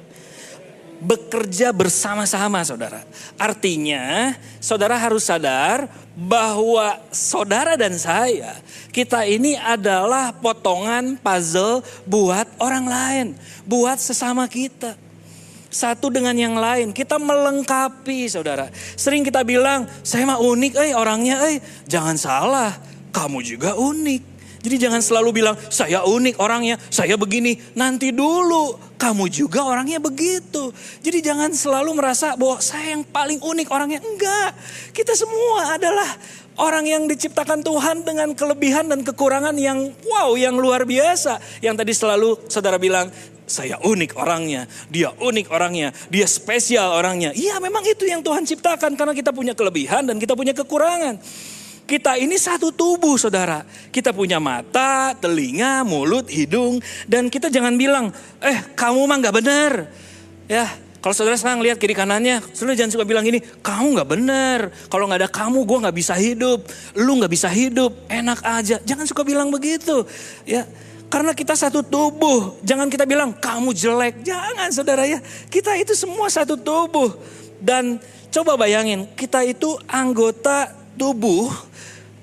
Bekerja 1.00 1.72
bersama-sama 1.72 2.60
saudara. 2.68 3.08
Artinya 3.40 4.36
saudara 4.60 5.00
harus 5.00 5.24
sadar 5.24 5.88
bahwa 6.12 7.00
saudara 7.08 7.80
dan 7.80 7.96
saya 7.96 8.60
kita 8.92 9.24
ini 9.24 9.56
adalah 9.56 10.36
potongan 10.36 11.16
puzzle 11.16 11.80
buat 12.04 12.48
orang 12.60 12.86
lain. 12.86 13.28
Buat 13.64 14.04
sesama 14.04 14.44
kita 14.52 15.00
satu 15.70 16.10
dengan 16.10 16.34
yang 16.34 16.58
lain. 16.58 16.92
Kita 16.92 17.22
melengkapi 17.22 18.26
saudara. 18.28 18.68
Sering 18.74 19.22
kita 19.22 19.46
bilang, 19.46 19.86
saya 20.02 20.26
mah 20.26 20.42
unik 20.42 20.74
eh 20.82 20.92
orangnya 20.98 21.38
eh. 21.48 21.62
Jangan 21.86 22.18
salah, 22.18 22.74
kamu 23.14 23.40
juga 23.46 23.78
unik. 23.78 24.39
Jadi 24.60 24.76
jangan 24.76 25.00
selalu 25.00 25.30
bilang, 25.40 25.56
saya 25.72 26.04
unik 26.04 26.36
orangnya, 26.40 26.76
saya 26.92 27.16
begini. 27.16 27.56
Nanti 27.80 28.12
dulu, 28.12 28.76
kamu 29.00 29.32
juga 29.32 29.64
orangnya 29.64 30.04
begitu. 30.04 30.76
Jadi 31.00 31.24
jangan 31.24 31.56
selalu 31.56 31.96
merasa 31.96 32.36
bahwa 32.36 32.60
saya 32.60 33.00
yang 33.00 33.08
paling 33.08 33.40
unik 33.40 33.68
orangnya. 33.72 34.04
Enggak, 34.04 34.52
kita 34.92 35.16
semua 35.16 35.80
adalah 35.80 36.10
orang 36.60 36.84
yang 36.84 37.04
diciptakan 37.08 37.64
Tuhan 37.64 38.04
dengan 38.04 38.36
kelebihan 38.36 38.92
dan 38.92 39.00
kekurangan 39.08 39.56
yang 39.56 39.96
wow, 40.04 40.36
yang 40.36 40.60
luar 40.60 40.84
biasa. 40.84 41.40
Yang 41.64 41.76
tadi 41.80 41.94
selalu 41.96 42.30
saudara 42.52 42.76
bilang, 42.76 43.08
saya 43.50 43.82
unik 43.82 44.14
orangnya, 44.20 44.70
dia 44.92 45.10
unik 45.16 45.48
orangnya, 45.50 45.90
dia 46.12 46.28
spesial 46.30 46.94
orangnya. 46.94 47.34
Iya 47.34 47.58
memang 47.58 47.82
itu 47.88 48.06
yang 48.06 48.22
Tuhan 48.22 48.46
ciptakan 48.46 48.94
karena 48.94 49.16
kita 49.16 49.34
punya 49.34 49.58
kelebihan 49.58 50.06
dan 50.06 50.22
kita 50.22 50.38
punya 50.38 50.54
kekurangan. 50.54 51.18
Kita 51.90 52.22
ini 52.22 52.38
satu 52.38 52.70
tubuh 52.70 53.18
saudara. 53.18 53.66
Kita 53.90 54.14
punya 54.14 54.38
mata, 54.38 55.18
telinga, 55.18 55.82
mulut, 55.82 56.30
hidung. 56.30 56.78
Dan 57.10 57.34
kita 57.34 57.50
jangan 57.50 57.74
bilang, 57.74 58.14
eh 58.46 58.62
kamu 58.78 59.10
mah 59.10 59.18
gak 59.18 59.36
benar. 59.42 59.90
Ya, 60.46 60.70
kalau 61.02 61.18
saudara 61.18 61.34
sekarang 61.34 61.66
lihat 61.66 61.82
kiri 61.82 61.98
kanannya, 61.98 62.46
saudara 62.54 62.78
jangan 62.78 62.94
suka 62.94 63.10
bilang 63.10 63.26
gini, 63.26 63.42
kamu 63.42 63.98
gak 63.98 64.06
benar. 64.06 64.60
Kalau 64.86 65.10
gak 65.10 65.26
ada 65.26 65.30
kamu, 65.34 65.66
gue 65.66 65.78
gak 65.90 65.98
bisa 65.98 66.14
hidup. 66.14 66.62
Lu 66.94 67.18
gak 67.18 67.34
bisa 67.34 67.50
hidup, 67.50 68.06
enak 68.06 68.38
aja. 68.46 68.78
Jangan 68.86 69.10
suka 69.10 69.26
bilang 69.26 69.50
begitu. 69.50 70.06
Ya, 70.46 70.70
karena 71.10 71.34
kita 71.34 71.58
satu 71.58 71.82
tubuh. 71.82 72.62
Jangan 72.62 72.86
kita 72.94 73.10
bilang 73.10 73.34
kamu 73.34 73.74
jelek. 73.74 74.22
Jangan 74.22 74.70
saudara 74.70 75.10
ya. 75.10 75.18
Kita 75.50 75.74
itu 75.74 75.98
semua 75.98 76.30
satu 76.30 76.54
tubuh. 76.54 77.18
Dan 77.58 77.98
coba 78.30 78.62
bayangin, 78.62 79.10
kita 79.18 79.42
itu 79.42 79.74
anggota 79.90 80.79
tubuh 81.00 81.48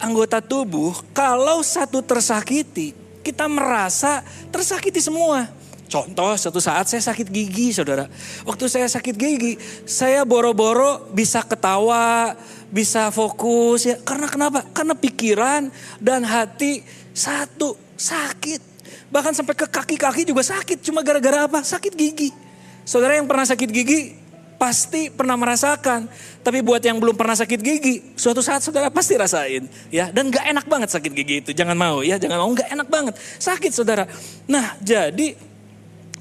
anggota 0.00 0.44
tubuh, 0.44 0.92
kalau 1.12 1.64
satu 1.64 2.04
tersakiti, 2.04 2.92
kita 3.24 3.48
merasa 3.48 4.22
tersakiti 4.52 5.00
semua. 5.00 5.48
Contoh, 5.86 6.34
satu 6.34 6.58
saat 6.58 6.90
saya 6.90 6.98
sakit 6.98 7.30
gigi, 7.30 7.70
saudara. 7.70 8.10
Waktu 8.42 8.66
saya 8.66 8.90
sakit 8.90 9.14
gigi, 9.14 9.54
saya 9.86 10.26
boro-boro 10.26 11.06
bisa 11.14 11.46
ketawa, 11.46 12.34
bisa 12.74 13.14
fokus. 13.14 13.86
ya. 13.86 13.94
Karena 14.02 14.26
kenapa? 14.26 14.66
Karena 14.74 14.98
pikiran 14.98 15.70
dan 16.02 16.26
hati 16.26 16.82
satu 17.14 17.78
sakit. 17.94 18.74
Bahkan 19.14 19.38
sampai 19.38 19.54
ke 19.54 19.70
kaki-kaki 19.70 20.26
juga 20.26 20.42
sakit. 20.42 20.82
Cuma 20.82 21.06
gara-gara 21.06 21.46
apa? 21.46 21.62
Sakit 21.62 21.94
gigi. 21.94 22.34
Saudara 22.82 23.14
yang 23.14 23.30
pernah 23.30 23.46
sakit 23.46 23.70
gigi, 23.70 24.18
pasti 24.56 25.08
pernah 25.12 25.36
merasakan. 25.38 26.08
Tapi 26.42 26.58
buat 26.64 26.80
yang 26.82 26.96
belum 26.98 27.16
pernah 27.16 27.36
sakit 27.36 27.60
gigi, 27.60 28.16
suatu 28.16 28.40
saat 28.40 28.64
saudara 28.64 28.90
pasti 28.90 29.14
rasain. 29.16 29.68
ya 29.92 30.10
Dan 30.10 30.32
gak 30.32 30.44
enak 30.44 30.66
banget 30.66 30.88
sakit 30.92 31.12
gigi 31.12 31.36
itu, 31.44 31.50
jangan 31.52 31.76
mau 31.76 32.00
ya, 32.02 32.16
jangan 32.16 32.42
mau, 32.42 32.50
gak 32.52 32.68
enak 32.72 32.88
banget. 32.88 33.14
Sakit 33.38 33.72
saudara. 33.72 34.04
Nah 34.48 34.74
jadi 34.80 35.36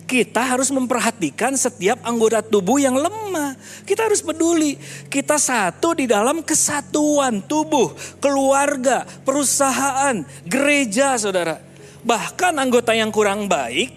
kita 0.06 0.38
harus 0.38 0.70
memperhatikan 0.70 1.58
setiap 1.58 1.98
anggota 2.06 2.46
tubuh 2.46 2.78
yang 2.78 2.94
lemah. 2.94 3.58
Kita 3.90 4.06
harus 4.06 4.22
peduli. 4.22 4.78
Kita 5.10 5.42
satu 5.42 5.98
di 5.98 6.06
dalam 6.06 6.46
kesatuan 6.46 7.42
tubuh, 7.42 7.98
keluarga, 8.22 9.02
perusahaan, 9.26 10.22
gereja 10.46 11.18
saudara. 11.18 11.58
Bahkan 12.06 12.54
anggota 12.62 12.94
yang 12.94 13.10
kurang 13.10 13.50
baik, 13.50 13.90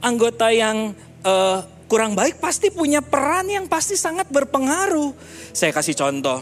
anggota 0.00 0.48
yang... 0.48 0.96
Uh, 1.20 1.79
kurang 1.90 2.14
baik 2.14 2.38
pasti 2.38 2.70
punya 2.70 3.02
peran 3.02 3.50
yang 3.50 3.66
pasti 3.66 3.98
sangat 3.98 4.30
berpengaruh. 4.30 5.10
Saya 5.50 5.74
kasih 5.74 5.98
contoh. 5.98 6.38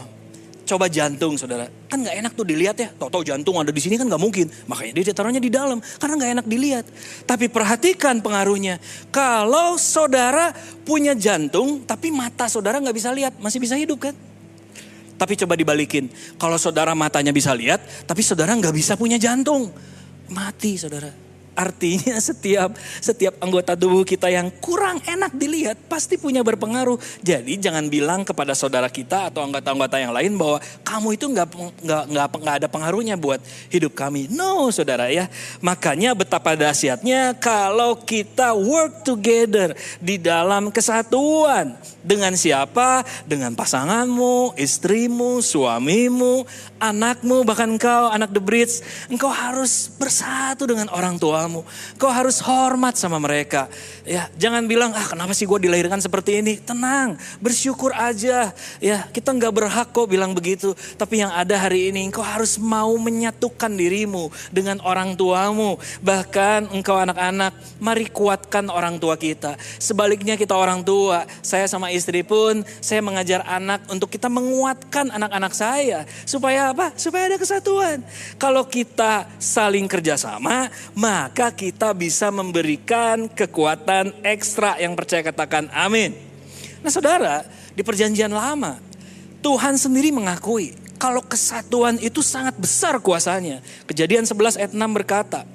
Coba 0.69 0.85
jantung 0.85 1.33
saudara. 1.33 1.65
Kan 1.89 2.05
gak 2.05 2.13
enak 2.13 2.37
tuh 2.37 2.45
dilihat 2.45 2.77
ya. 2.77 2.93
Toto 2.93 3.25
jantung 3.25 3.57
ada 3.57 3.73
di 3.73 3.81
sini 3.81 3.97
kan 3.97 4.05
gak 4.05 4.21
mungkin. 4.21 4.45
Makanya 4.69 5.01
dia 5.01 5.17
taruhnya 5.17 5.41
di 5.41 5.49
dalam. 5.49 5.81
Karena 5.81 6.13
gak 6.21 6.31
enak 6.37 6.45
dilihat. 6.45 6.85
Tapi 7.25 7.49
perhatikan 7.49 8.21
pengaruhnya. 8.21 8.77
Kalau 9.09 9.81
saudara 9.81 10.53
punya 10.85 11.17
jantung 11.17 11.81
tapi 11.89 12.13
mata 12.13 12.45
saudara 12.45 12.77
gak 12.77 12.93
bisa 12.93 13.09
lihat. 13.09 13.33
Masih 13.41 13.57
bisa 13.57 13.73
hidup 13.73 14.05
kan? 14.05 14.13
Tapi 15.17 15.33
coba 15.41 15.57
dibalikin. 15.57 16.05
Kalau 16.37 16.61
saudara 16.61 16.93
matanya 16.93 17.33
bisa 17.33 17.49
lihat 17.57 17.81
tapi 18.05 18.21
saudara 18.21 18.53
gak 18.53 18.77
bisa 18.77 18.93
punya 18.93 19.17
jantung. 19.17 19.73
Mati 20.29 20.77
saudara. 20.77 21.28
Artinya 21.59 22.15
setiap 22.23 22.71
setiap 23.03 23.35
anggota 23.43 23.75
tubuh 23.75 24.07
kita 24.07 24.31
yang 24.31 24.47
kurang 24.63 25.03
enak 25.03 25.35
dilihat 25.35 25.75
pasti 25.91 26.15
punya 26.15 26.39
berpengaruh. 26.39 26.95
Jadi 27.19 27.59
jangan 27.59 27.91
bilang 27.91 28.23
kepada 28.23 28.55
saudara 28.55 28.87
kita 28.87 29.27
atau 29.27 29.43
anggota-anggota 29.43 29.99
yang 29.99 30.15
lain 30.15 30.39
bahwa 30.39 30.63
kamu 30.87 31.19
itu 31.19 31.25
nggak 31.27 31.47
nggak 31.83 32.03
nggak 32.31 32.55
ada 32.63 32.67
pengaruhnya 32.71 33.19
buat 33.19 33.43
hidup 33.67 33.91
kami. 33.91 34.31
No, 34.31 34.71
saudara 34.71 35.11
ya. 35.11 35.27
Makanya 35.59 36.15
betapa 36.15 36.55
dahsyatnya 36.55 37.35
kalau 37.35 37.99
kita 37.99 38.55
work 38.55 39.03
together 39.03 39.75
di 39.99 40.15
dalam 40.15 40.71
kesatuan 40.71 41.75
dengan 41.99 42.39
siapa? 42.39 43.03
Dengan 43.27 43.51
pasanganmu, 43.51 44.55
istrimu, 44.55 45.43
suamimu, 45.43 46.47
anakmu, 46.79 47.43
bahkan 47.43 47.67
engkau 47.67 48.07
anak 48.07 48.31
the 48.31 48.39
bridge. 48.39 48.79
Engkau 49.11 49.27
harus 49.27 49.91
bersatu 49.99 50.63
dengan 50.63 50.87
orang 50.95 51.19
tua 51.19 51.48
tuamu. 51.49 51.65
Kau 51.97 52.13
harus 52.13 52.37
hormat 52.45 52.93
sama 52.93 53.17
mereka. 53.17 53.65
Ya, 54.05 54.29
jangan 54.37 54.69
bilang 54.69 54.93
ah 54.93 55.09
kenapa 55.09 55.33
sih 55.33 55.49
gue 55.49 55.65
dilahirkan 55.65 55.97
seperti 55.97 56.45
ini. 56.45 56.61
Tenang, 56.61 57.17
bersyukur 57.41 57.89
aja. 57.97 58.53
Ya, 58.77 59.09
kita 59.09 59.33
nggak 59.33 59.49
berhak 59.49 59.89
kok 59.89 60.05
bilang 60.05 60.37
begitu. 60.37 60.77
Tapi 60.95 61.25
yang 61.25 61.33
ada 61.33 61.57
hari 61.57 61.89
ini, 61.89 62.05
engkau 62.05 62.21
harus 62.21 62.61
mau 62.61 62.93
menyatukan 63.01 63.73
dirimu 63.73 64.29
dengan 64.53 64.77
orang 64.85 65.17
tuamu. 65.17 65.81
Bahkan 66.05 66.69
engkau 66.69 67.01
anak-anak, 67.01 67.57
mari 67.81 68.05
kuatkan 68.13 68.69
orang 68.69 69.01
tua 69.01 69.17
kita. 69.17 69.57
Sebaliknya 69.81 70.37
kita 70.37 70.53
orang 70.53 70.85
tua, 70.85 71.25
saya 71.41 71.65
sama 71.65 71.89
istri 71.89 72.21
pun, 72.21 72.61
saya 72.79 73.01
mengajar 73.01 73.41
anak 73.49 73.89
untuk 73.89 74.13
kita 74.13 74.29
menguatkan 74.29 75.09
anak-anak 75.09 75.53
saya. 75.57 76.05
Supaya 76.29 76.71
apa? 76.71 76.93
Supaya 76.93 77.33
ada 77.33 77.37
kesatuan. 77.41 78.03
Kalau 78.37 78.67
kita 78.67 79.25
saling 79.39 79.87
kerjasama, 79.87 80.67
maka 80.93 81.38
kita 81.47 81.95
bisa 81.95 82.27
memberikan 82.27 83.31
kekuatan 83.31 84.11
ekstra 84.27 84.75
yang 84.83 84.99
percaya 84.99 85.23
katakan 85.23 85.71
amin. 85.71 86.11
Nah 86.83 86.91
saudara, 86.91 87.47
di 87.71 87.79
perjanjian 87.79 88.35
lama, 88.35 88.75
Tuhan 89.39 89.79
sendiri 89.79 90.11
mengakui 90.11 90.75
kalau 90.99 91.23
kesatuan 91.23 91.95
itu 92.03 92.19
sangat 92.19 92.59
besar 92.59 92.99
kuasanya. 92.99 93.63
Kejadian 93.87 94.27
11 94.27 94.59
ayat 94.59 94.71
6 94.75 94.97
berkata, 94.99 95.47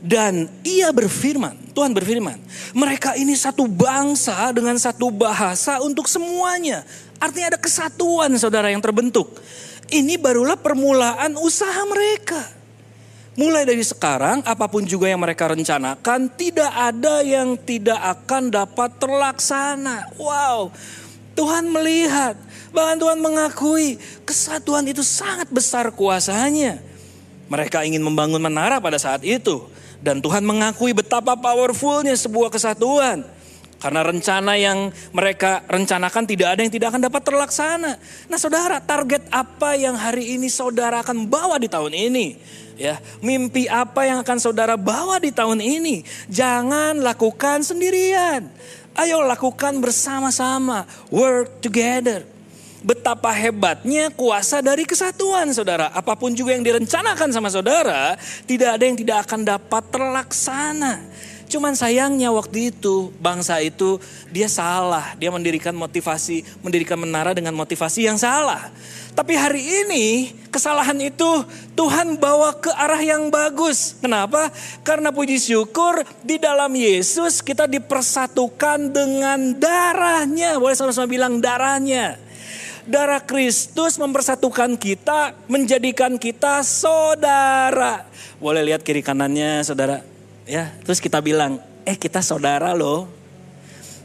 dan 0.00 0.48
ia 0.64 0.88
berfirman, 0.94 1.76
Tuhan 1.76 1.92
berfirman, 1.92 2.40
mereka 2.72 3.18
ini 3.20 3.36
satu 3.36 3.68
bangsa 3.68 4.48
dengan 4.54 4.78
satu 4.80 5.12
bahasa 5.12 5.82
untuk 5.84 6.08
semuanya. 6.08 6.86
Artinya 7.20 7.52
ada 7.52 7.60
kesatuan 7.60 8.32
saudara 8.40 8.72
yang 8.72 8.80
terbentuk. 8.80 9.28
Ini 9.92 10.16
barulah 10.16 10.56
permulaan 10.56 11.36
usaha 11.36 11.82
mereka. 11.84 12.59
Mulai 13.40 13.64
dari 13.64 13.80
sekarang, 13.80 14.44
apa 14.44 14.68
pun 14.68 14.84
juga 14.84 15.08
yang 15.08 15.16
mereka 15.16 15.48
rencanakan, 15.48 16.28
tidak 16.36 16.68
ada 16.76 17.24
yang 17.24 17.56
tidak 17.56 17.96
akan 17.96 18.52
dapat 18.52 19.00
terlaksana. 19.00 20.12
Wow, 20.20 20.68
Tuhan 21.32 21.72
melihat, 21.72 22.36
bahkan 22.68 23.00
Tuhan 23.00 23.16
mengakui 23.16 23.96
kesatuan 24.28 24.84
itu 24.84 25.00
sangat 25.00 25.48
besar 25.48 25.88
kuasanya. 25.88 26.84
Mereka 27.48 27.80
ingin 27.88 28.04
membangun 28.04 28.44
menara 28.44 28.76
pada 28.76 29.00
saat 29.00 29.24
itu. 29.24 29.64
Dan 30.04 30.20
Tuhan 30.20 30.44
mengakui 30.44 30.92
betapa 30.92 31.32
powerfulnya 31.32 32.12
sebuah 32.20 32.52
kesatuan. 32.52 33.24
Karena 33.80 34.04
rencana 34.04 34.60
yang 34.60 34.92
mereka 35.16 35.64
rencanakan 35.64 36.28
tidak 36.28 36.52
ada 36.52 36.60
yang 36.60 36.72
tidak 36.72 36.92
akan 36.92 37.02
dapat 37.08 37.22
terlaksana. 37.24 37.96
Nah 38.28 38.36
saudara, 38.36 38.76
target 38.76 39.24
apa 39.32 39.72
yang 39.72 39.96
hari 39.96 40.36
ini 40.36 40.52
saudara 40.52 41.00
akan 41.00 41.24
bawa 41.24 41.56
di 41.56 41.64
tahun 41.64 41.96
ini? 41.96 42.36
Ya, 42.76 43.00
mimpi 43.24 43.68
apa 43.72 44.04
yang 44.04 44.20
akan 44.20 44.36
saudara 44.36 44.76
bawa 44.76 45.16
di 45.16 45.32
tahun 45.32 45.64
ini? 45.64 46.04
Jangan 46.28 47.00
lakukan 47.00 47.64
sendirian. 47.64 48.52
Ayo 49.00 49.24
lakukan 49.24 49.80
bersama-sama, 49.80 50.84
work 51.08 51.64
together. 51.64 52.28
Betapa 52.84 53.32
hebatnya 53.32 54.08
kuasa 54.12 54.60
dari 54.60 54.84
kesatuan 54.88 55.52
saudara. 55.56 55.92
Apa 55.92 56.16
pun 56.16 56.32
juga 56.36 56.52
yang 56.52 56.64
direncanakan 56.64 57.28
sama 57.32 57.48
saudara, 57.52 58.16
tidak 58.44 58.76
ada 58.76 58.84
yang 58.84 58.96
tidak 58.96 59.28
akan 59.28 59.40
dapat 59.44 59.82
terlaksana. 59.88 61.04
Cuman 61.50 61.74
sayangnya 61.74 62.30
waktu 62.30 62.70
itu 62.70 63.10
bangsa 63.18 63.58
itu 63.58 63.98
dia 64.30 64.46
salah. 64.46 65.18
Dia 65.18 65.34
mendirikan 65.34 65.74
motivasi, 65.74 66.46
mendirikan 66.62 66.94
menara 66.94 67.34
dengan 67.34 67.58
motivasi 67.58 68.06
yang 68.06 68.14
salah. 68.14 68.70
Tapi 69.18 69.34
hari 69.34 69.58
ini 69.58 70.30
kesalahan 70.54 70.94
itu 71.02 71.26
Tuhan 71.74 72.22
bawa 72.22 72.54
ke 72.54 72.70
arah 72.70 73.02
yang 73.02 73.34
bagus. 73.34 73.98
Kenapa? 73.98 74.54
Karena 74.86 75.10
puji 75.10 75.42
syukur 75.42 76.06
di 76.22 76.38
dalam 76.38 76.70
Yesus 76.70 77.42
kita 77.42 77.66
dipersatukan 77.66 78.94
dengan 78.94 79.50
darahnya. 79.58 80.54
Boleh 80.54 80.78
sama-sama 80.78 81.10
bilang 81.10 81.42
darahnya. 81.42 82.14
Darah 82.86 83.26
Kristus 83.26 83.98
mempersatukan 83.98 84.78
kita, 84.78 85.34
menjadikan 85.50 86.14
kita 86.14 86.62
saudara. 86.62 88.06
Boleh 88.38 88.62
lihat 88.70 88.86
kiri 88.86 89.02
kanannya 89.02 89.66
saudara 89.66 90.09
ya 90.50 90.74
terus 90.82 90.98
kita 90.98 91.22
bilang 91.22 91.62
eh 91.86 91.94
kita 91.94 92.18
saudara 92.18 92.74
loh. 92.74 93.20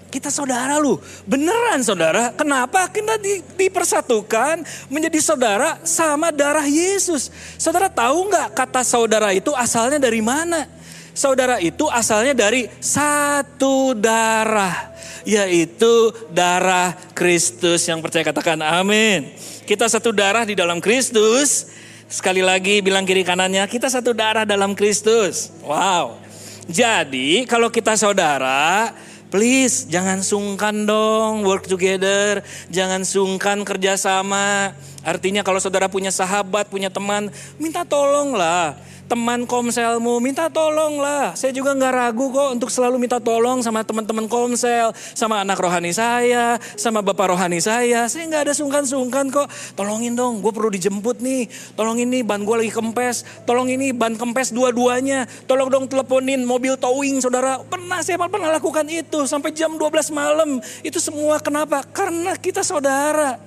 Kita 0.05 0.31
saudara 0.31 0.79
lu. 0.79 0.95
Beneran 1.27 1.83
saudara. 1.83 2.31
Kenapa? 2.31 2.87
Kita 2.87 3.19
di, 3.19 3.43
dipersatukan 3.59 4.63
menjadi 4.87 5.19
saudara 5.19 5.75
sama 5.83 6.31
darah 6.31 6.63
Yesus. 6.63 7.27
Saudara 7.59 7.91
tahu 7.91 8.31
nggak 8.31 8.55
kata 8.55 8.79
saudara 8.87 9.35
itu 9.35 9.51
asalnya 9.51 9.99
dari 9.99 10.23
mana? 10.23 10.71
Saudara 11.11 11.59
itu 11.59 11.91
asalnya 11.91 12.31
dari 12.31 12.71
satu 12.79 13.91
darah 13.91 14.95
yaitu 15.27 16.15
darah 16.31 16.95
Kristus. 17.11 17.83
Yang 17.83 18.07
percaya 18.07 18.23
katakan 18.23 18.63
amin. 18.63 19.35
Kita 19.67 19.83
satu 19.91 20.15
darah 20.15 20.47
di 20.47 20.55
dalam 20.55 20.79
Kristus. 20.79 21.75
Sekali 22.07 22.39
lagi 22.39 22.79
bilang 22.79 23.03
kiri 23.03 23.25
kanannya, 23.27 23.67
kita 23.67 23.91
satu 23.91 24.15
darah 24.15 24.47
dalam 24.47 24.77
Kristus. 24.77 25.51
Wow. 25.65 26.23
Jadi 26.65 27.45
kalau 27.45 27.69
kita 27.69 27.93
saudara, 27.93 28.89
please 29.29 29.85
jangan 29.85 30.25
sungkan 30.25 30.85
dong 30.85 31.45
work 31.45 31.69
together, 31.69 32.41
jangan 32.73 33.05
sungkan 33.05 33.61
kerjasama. 33.61 34.73
Artinya 35.05 35.45
kalau 35.45 35.61
saudara 35.61 35.85
punya 35.85 36.09
sahabat, 36.09 36.65
punya 36.65 36.89
teman, 36.89 37.29
minta 37.61 37.85
tolong 37.85 38.33
lah 38.33 38.73
teman 39.05 39.45
komselmu, 39.45 40.17
minta 40.17 40.49
tolong 40.49 40.97
lah. 40.97 41.37
Saya 41.37 41.53
juga 41.53 41.77
nggak 41.77 41.93
ragu 41.93 42.33
kok 42.33 42.49
untuk 42.57 42.69
selalu 42.73 42.97
minta 42.97 43.21
tolong 43.21 43.61
sama 43.61 43.85
teman-teman 43.85 44.25
komsel, 44.25 44.91
sama 45.13 45.45
anak 45.45 45.61
rohani 45.61 45.93
saya, 45.93 46.57
sama 46.73 47.05
bapak 47.05 47.33
rohani 47.33 47.61
saya. 47.61 48.09
Saya 48.09 48.25
nggak 48.25 48.49
ada 48.49 48.53
sungkan-sungkan 48.57 49.29
kok. 49.29 49.47
Tolongin 49.77 50.17
dong, 50.17 50.41
gue 50.41 50.49
perlu 50.49 50.73
dijemput 50.73 51.21
nih. 51.21 51.45
Tolong 51.77 52.01
ini 52.01 52.25
ban 52.25 52.41
gue 52.41 52.55
lagi 52.65 52.73
kempes. 52.73 53.45
Tolong 53.45 53.69
ini 53.69 53.93
ban 53.93 54.17
kempes 54.17 54.49
dua-duanya. 54.49 55.29
Tolong 55.45 55.69
dong 55.69 55.85
teleponin 55.85 56.41
mobil 56.41 56.73
towing 56.75 57.21
saudara. 57.21 57.61
Pernah 57.61 58.01
saya 58.01 58.17
pernah 58.17 58.49
lakukan 58.49 58.85
itu 58.89 59.29
sampai 59.29 59.53
jam 59.53 59.77
12 59.77 60.09
malam. 60.09 60.57
Itu 60.81 60.97
semua 60.97 61.37
kenapa? 61.37 61.85
Karena 61.85 62.33
kita 62.33 62.65
saudara. 62.65 63.37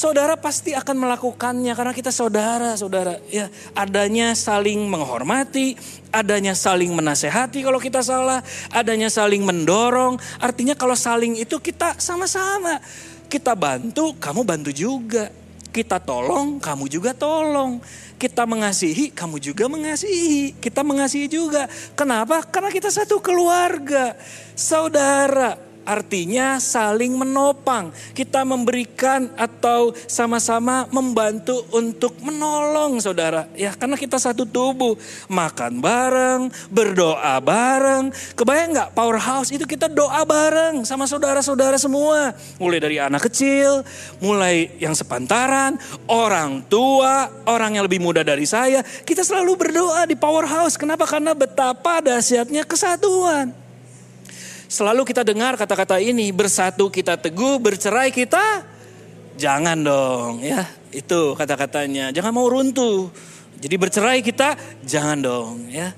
Saudara 0.00 0.32
pasti 0.32 0.72
akan 0.72 0.96
melakukannya 0.96 1.76
karena 1.76 1.92
kita 1.92 2.08
saudara, 2.08 2.72
saudara. 2.72 3.20
Ya, 3.28 3.52
adanya 3.76 4.32
saling 4.32 4.88
menghormati, 4.88 5.76
adanya 6.08 6.56
saling 6.56 6.88
menasehati 6.96 7.60
kalau 7.60 7.76
kita 7.76 8.00
salah, 8.00 8.40
adanya 8.72 9.12
saling 9.12 9.44
mendorong. 9.44 10.16
Artinya 10.40 10.72
kalau 10.72 10.96
saling 10.96 11.36
itu 11.36 11.60
kita 11.60 12.00
sama-sama. 12.00 12.80
Kita 13.28 13.52
bantu, 13.52 14.16
kamu 14.16 14.40
bantu 14.40 14.72
juga. 14.72 15.28
Kita 15.68 16.00
tolong, 16.00 16.56
kamu 16.56 16.88
juga 16.88 17.12
tolong. 17.12 17.84
Kita 18.16 18.48
mengasihi, 18.48 19.12
kamu 19.12 19.36
juga 19.36 19.68
mengasihi. 19.68 20.56
Kita 20.56 20.80
mengasihi 20.80 21.28
juga. 21.28 21.68
Kenapa? 21.92 22.40
Karena 22.48 22.72
kita 22.72 22.88
satu 22.88 23.20
keluarga. 23.20 24.16
Saudara, 24.56 25.60
Artinya 25.84 26.60
saling 26.60 27.16
menopang. 27.16 27.90
Kita 28.12 28.44
memberikan 28.44 29.32
atau 29.34 29.96
sama-sama 30.06 30.86
membantu 30.92 31.64
untuk 31.72 32.16
menolong 32.20 33.00
saudara. 33.00 33.48
Ya 33.56 33.72
karena 33.74 33.96
kita 33.96 34.20
satu 34.20 34.44
tubuh. 34.44 34.94
Makan 35.26 35.80
bareng, 35.80 36.40
berdoa 36.68 37.36
bareng. 37.40 38.12
Kebayang 38.36 38.70
nggak 38.76 38.90
powerhouse 38.92 39.50
itu 39.50 39.64
kita 39.64 39.88
doa 39.88 40.22
bareng 40.24 40.84
sama 40.84 41.08
saudara-saudara 41.08 41.76
semua. 41.76 42.32
Mulai 42.56 42.78
dari 42.80 42.96
anak 42.96 43.28
kecil, 43.28 43.84
mulai 44.20 44.72
yang 44.80 44.92
sepantaran, 44.96 45.76
orang 46.08 46.64
tua, 46.68 47.28
orang 47.48 47.76
yang 47.76 47.84
lebih 47.84 48.00
muda 48.00 48.24
dari 48.24 48.44
saya. 48.48 48.80
Kita 48.84 49.20
selalu 49.20 49.56
berdoa 49.56 50.08
di 50.08 50.16
powerhouse. 50.16 50.80
Kenapa? 50.80 51.04
Karena 51.04 51.36
betapa 51.36 52.00
dahsyatnya 52.00 52.64
kesatuan. 52.64 53.59
Selalu 54.70 55.02
kita 55.02 55.26
dengar 55.26 55.58
kata-kata 55.58 55.98
ini, 55.98 56.30
bersatu 56.30 56.94
kita 56.94 57.18
teguh, 57.18 57.58
bercerai 57.58 58.14
kita 58.14 58.62
jangan 59.34 59.82
dong 59.82 60.46
ya. 60.46 60.62
Itu 60.94 61.34
kata-katanya, 61.34 62.14
jangan 62.14 62.30
mau 62.30 62.46
runtuh. 62.46 63.10
Jadi 63.58 63.74
bercerai 63.74 64.22
kita 64.22 64.54
jangan 64.86 65.18
dong 65.18 65.66
ya. 65.74 65.90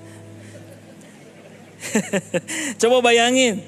Coba 2.81 3.05
bayangin, 3.05 3.61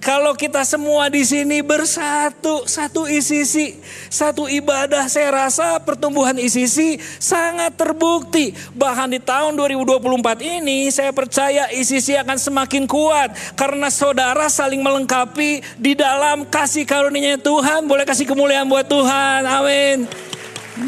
kalau 0.00 0.32
kita 0.32 0.64
semua 0.64 1.12
di 1.12 1.20
sini 1.28 1.60
bersatu, 1.60 2.64
satu 2.64 3.04
ICC, 3.04 3.76
satu 4.08 4.48
ibadah, 4.48 5.04
saya 5.12 5.44
rasa 5.44 5.76
pertumbuhan 5.76 6.40
ICC 6.40 6.96
sangat 7.20 7.76
terbukti. 7.76 8.56
Bahkan 8.72 9.12
di 9.12 9.20
tahun 9.20 9.52
2024 9.60 10.40
ini, 10.40 10.88
saya 10.88 11.12
percaya 11.12 11.68
ICC 11.68 12.16
akan 12.16 12.40
semakin 12.40 12.88
kuat 12.88 13.36
karena 13.52 13.92
saudara 13.92 14.48
saling 14.48 14.80
melengkapi 14.80 15.60
di 15.76 15.92
dalam 15.92 16.48
kasih 16.48 16.88
karunia 16.88 17.36
Tuhan. 17.36 17.84
Boleh 17.84 18.08
kasih 18.08 18.24
kemuliaan 18.24 18.64
buat 18.72 18.88
Tuhan, 18.88 19.44
amin. 19.44 20.08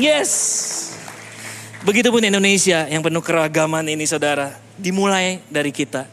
Yes. 0.01 0.33
Begitupun 1.85 2.25
Indonesia 2.25 2.89
yang 2.89 3.05
penuh 3.05 3.21
keragaman 3.21 3.85
ini 3.93 4.09
saudara. 4.09 4.57
dimulai 4.73 5.39
dari 5.53 5.69
kita 5.69 6.09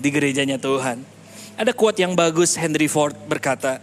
di 0.00 0.08
gerejanya 0.10 0.58
Tuhan. 0.58 1.11
Ada 1.56 1.76
quote 1.76 2.00
yang 2.00 2.16
bagus 2.16 2.56
Henry 2.56 2.88
Ford 2.88 3.12
berkata, 3.28 3.76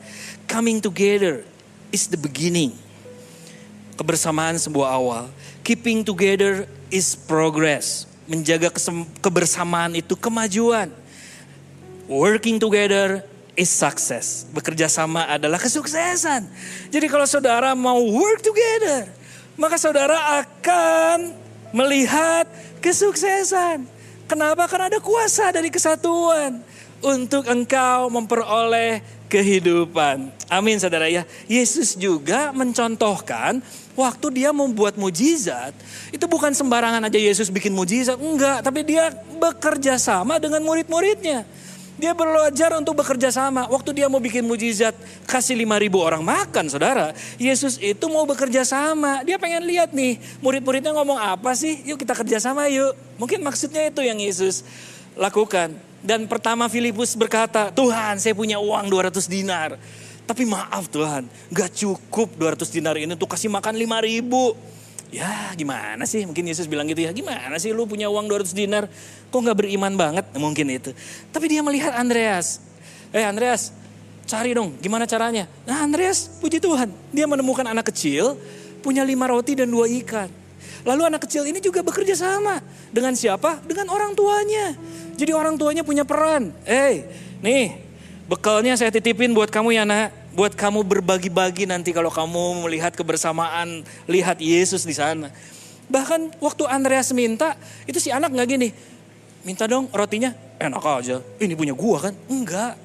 coming 0.50 0.82
together 0.82 1.46
is 1.94 2.10
the 2.10 2.18
beginning. 2.18 2.74
Kebersamaan 3.94 4.58
sebuah 4.58 4.90
awal. 4.96 5.30
Keeping 5.62 6.02
together 6.02 6.66
is 6.90 7.14
progress. 7.14 8.10
Menjaga 8.26 8.74
kebersamaan 9.22 9.94
itu 9.94 10.18
kemajuan. 10.18 10.90
Working 12.10 12.58
together 12.58 13.22
is 13.54 13.70
success. 13.70 14.50
Bekerja 14.50 14.90
sama 14.90 15.30
adalah 15.30 15.62
kesuksesan. 15.62 16.50
Jadi 16.90 17.06
kalau 17.06 17.30
saudara 17.30 17.78
mau 17.78 18.02
work 18.02 18.42
together, 18.42 19.14
maka 19.54 19.78
saudara 19.78 20.42
akan 20.42 21.38
melihat 21.70 22.50
kesuksesan. 22.82 23.86
Kenapa? 24.26 24.66
Karena 24.66 24.90
ada 24.90 25.02
kuasa 25.02 25.54
dari 25.54 25.70
kesatuan 25.70 26.69
untuk 27.04 27.48
engkau 27.48 28.12
memperoleh 28.12 29.02
kehidupan. 29.30 30.34
Amin 30.50 30.82
saudara 30.82 31.06
ya. 31.06 31.24
Yesus 31.46 31.94
juga 31.94 32.50
mencontohkan 32.52 33.62
waktu 33.94 34.28
dia 34.42 34.50
membuat 34.50 34.98
mujizat. 34.98 35.72
Itu 36.10 36.26
bukan 36.26 36.52
sembarangan 36.52 37.06
aja 37.06 37.20
Yesus 37.22 37.54
bikin 37.54 37.72
mujizat. 37.78 38.18
Enggak, 38.18 38.66
tapi 38.66 38.82
dia 38.84 39.14
bekerja 39.38 40.02
sama 40.02 40.42
dengan 40.42 40.66
murid-muridnya. 40.66 41.46
Dia 42.00 42.16
belajar 42.16 42.80
untuk 42.80 42.96
bekerja 43.04 43.28
sama. 43.28 43.68
Waktu 43.68 43.92
dia 43.92 44.08
mau 44.08 44.24
bikin 44.24 44.48
mujizat, 44.48 44.96
kasih 45.28 45.60
lima 45.60 45.76
ribu 45.76 46.00
orang 46.00 46.24
makan, 46.24 46.72
saudara. 46.72 47.12
Yesus 47.36 47.76
itu 47.76 48.08
mau 48.08 48.24
bekerja 48.24 48.64
sama. 48.64 49.20
Dia 49.28 49.36
pengen 49.36 49.68
lihat 49.68 49.92
nih, 49.92 50.16
murid-muridnya 50.40 50.96
ngomong 50.96 51.20
apa 51.20 51.52
sih? 51.60 51.84
Yuk 51.84 52.00
kita 52.00 52.16
kerja 52.16 52.40
sama 52.40 52.72
yuk. 52.72 52.96
Mungkin 53.20 53.44
maksudnya 53.44 53.92
itu 53.92 54.00
yang 54.00 54.16
Yesus 54.16 54.64
lakukan. 55.20 55.89
Dan 56.00 56.26
pertama 56.32 56.72
Filipus 56.72 57.16
berkata, 57.16 57.72
Tuhan 57.76 58.20
saya 58.20 58.32
punya 58.32 58.58
uang 58.60 58.88
200 58.88 59.28
dinar. 59.28 59.76
Tapi 60.24 60.46
maaf 60.46 60.86
Tuhan, 60.94 61.26
gak 61.50 61.70
cukup 61.74 62.38
200 62.38 62.70
dinar 62.70 62.96
ini 63.02 63.18
untuk 63.18 63.34
kasih 63.34 63.50
makan 63.50 63.74
5 63.74 64.08
ribu. 64.08 64.54
Ya 65.10 65.50
gimana 65.58 66.06
sih 66.06 66.22
mungkin 66.22 66.46
Yesus 66.46 66.70
bilang 66.70 66.86
gitu 66.86 67.02
ya 67.02 67.10
gimana 67.10 67.58
sih 67.58 67.74
lu 67.74 67.90
punya 67.90 68.06
uang 68.14 68.30
200 68.30 68.54
dinar 68.54 68.86
kok 69.34 69.40
gak 69.42 69.58
beriman 69.58 69.98
banget 69.98 70.26
mungkin 70.38 70.70
itu. 70.70 70.94
Tapi 71.34 71.50
dia 71.50 71.66
melihat 71.66 71.98
Andreas. 71.98 72.62
Eh 73.10 73.26
Andreas 73.26 73.74
cari 74.30 74.54
dong 74.54 74.78
gimana 74.78 75.10
caranya. 75.10 75.50
Nah 75.66 75.82
Andreas 75.82 76.30
puji 76.38 76.62
Tuhan 76.62 76.94
dia 77.10 77.26
menemukan 77.26 77.66
anak 77.66 77.90
kecil 77.90 78.38
punya 78.86 79.02
lima 79.02 79.26
roti 79.26 79.58
dan 79.58 79.66
dua 79.66 79.90
ikan. 79.90 80.30
Lalu 80.88 81.02
anak 81.12 81.28
kecil 81.28 81.44
ini 81.44 81.60
juga 81.60 81.84
bekerja 81.84 82.16
sama. 82.16 82.64
Dengan 82.92 83.14
siapa? 83.16 83.60
Dengan 83.64 83.92
orang 83.92 84.16
tuanya. 84.16 84.76
Jadi 85.20 85.32
orang 85.36 85.60
tuanya 85.60 85.84
punya 85.84 86.08
peran. 86.08 86.56
Eh 86.64 86.72
hey, 86.72 86.94
nih 87.44 87.66
bekalnya 88.30 88.78
saya 88.78 88.94
titipin 88.94 89.34
buat 89.34 89.50
kamu 89.50 89.74
ya 89.74 89.84
nak 89.84 90.14
buat 90.30 90.54
kamu 90.54 90.86
berbagi-bagi 90.86 91.66
nanti 91.66 91.90
kalau 91.92 92.08
kamu 92.14 92.64
melihat 92.64 92.94
kebersamaan, 92.94 93.84
lihat 94.06 94.40
Yesus 94.40 94.86
di 94.86 94.96
sana. 94.96 95.34
Bahkan 95.90 96.38
waktu 96.40 96.64
Andreas 96.70 97.10
minta, 97.12 97.58
itu 97.90 97.98
si 97.98 98.14
anak 98.14 98.32
nggak 98.32 98.48
gini, 98.48 98.70
minta 99.42 99.66
dong 99.66 99.90
rotinya, 99.90 100.32
enak 100.62 100.80
aja, 100.86 101.18
ini 101.42 101.58
punya 101.58 101.74
gua 101.74 102.08
kan? 102.08 102.14
Enggak, 102.30 102.78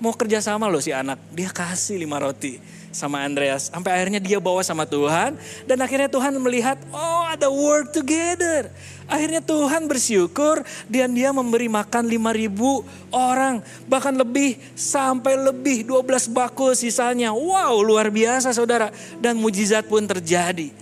mau 0.00 0.16
kerja 0.16 0.40
sama 0.40 0.66
loh 0.72 0.80
si 0.80 0.90
anak, 0.90 1.20
dia 1.30 1.52
kasih 1.52 2.00
lima 2.00 2.16
roti 2.16 2.75
sama 2.96 3.20
Andreas. 3.20 3.68
Sampai 3.68 3.92
akhirnya 3.92 4.16
dia 4.16 4.40
bawa 4.40 4.64
sama 4.64 4.88
Tuhan. 4.88 5.36
Dan 5.68 5.76
akhirnya 5.84 6.08
Tuhan 6.08 6.32
melihat, 6.40 6.80
oh 6.88 7.28
ada 7.28 7.52
work 7.52 7.92
together. 7.92 8.72
Akhirnya 9.04 9.44
Tuhan 9.44 9.84
bersyukur 9.84 10.64
dan 10.88 11.12
dia 11.12 11.28
memberi 11.36 11.68
makan 11.68 12.08
5000 12.08 13.12
orang. 13.12 13.60
Bahkan 13.84 14.14
lebih 14.16 14.56
sampai 14.72 15.36
lebih 15.36 15.84
12 15.84 16.32
bakul 16.32 16.72
sisanya. 16.72 17.36
Wow 17.36 17.84
luar 17.84 18.08
biasa 18.08 18.56
saudara. 18.56 18.88
Dan 19.20 19.36
mujizat 19.36 19.84
pun 19.84 20.00
terjadi. 20.08 20.72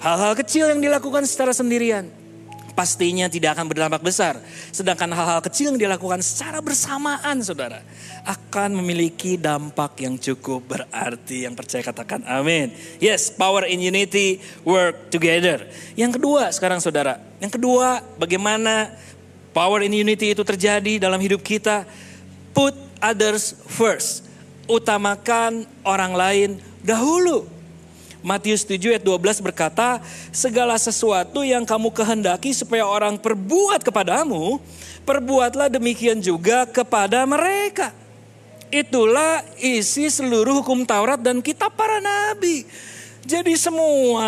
Hal-hal 0.00 0.32
kecil 0.34 0.72
yang 0.72 0.80
dilakukan 0.80 1.28
secara 1.28 1.52
sendirian 1.52 2.21
pastinya 2.72 3.28
tidak 3.28 3.56
akan 3.56 3.68
berdampak 3.68 4.02
besar. 4.02 4.40
Sedangkan 4.72 5.08
hal-hal 5.12 5.40
kecil 5.44 5.72
yang 5.72 5.80
dilakukan 5.80 6.20
secara 6.24 6.58
bersamaan 6.64 7.40
saudara 7.44 7.84
akan 8.24 8.80
memiliki 8.80 9.36
dampak 9.36 10.00
yang 10.02 10.16
cukup 10.16 10.64
berarti. 10.66 11.44
Yang 11.44 11.54
percaya 11.60 11.82
katakan 11.84 12.20
amin. 12.24 12.72
Yes, 12.98 13.28
power 13.32 13.68
in 13.68 13.80
unity, 13.80 14.40
work 14.64 15.12
together. 15.12 15.68
Yang 15.94 16.20
kedua 16.20 16.50
sekarang 16.50 16.80
saudara. 16.80 17.20
Yang 17.38 17.60
kedua 17.60 18.00
bagaimana 18.16 18.92
power 19.52 19.84
in 19.84 19.92
unity 19.92 20.32
itu 20.32 20.42
terjadi 20.42 20.98
dalam 20.98 21.20
hidup 21.20 21.44
kita. 21.44 21.84
Put 22.56 22.76
others 23.00 23.56
first. 23.68 24.28
Utamakan 24.68 25.68
orang 25.84 26.12
lain 26.16 26.48
dahulu. 26.80 27.61
Matius 28.22 28.62
7 28.62 28.94
ayat 28.96 29.04
12 29.04 29.42
berkata, 29.42 29.98
segala 30.30 30.78
sesuatu 30.78 31.42
yang 31.42 31.66
kamu 31.66 31.90
kehendaki 31.90 32.54
supaya 32.54 32.86
orang 32.86 33.18
perbuat 33.18 33.82
kepadamu, 33.82 34.62
perbuatlah 35.02 35.66
demikian 35.66 36.22
juga 36.22 36.64
kepada 36.64 37.26
mereka. 37.26 37.90
Itulah 38.72 39.44
isi 39.60 40.08
seluruh 40.08 40.64
hukum 40.64 40.86
Taurat 40.88 41.20
dan 41.20 41.44
kitab 41.44 41.76
para 41.76 42.00
nabi. 42.00 42.64
Jadi 43.22 43.54
semua 43.54 44.26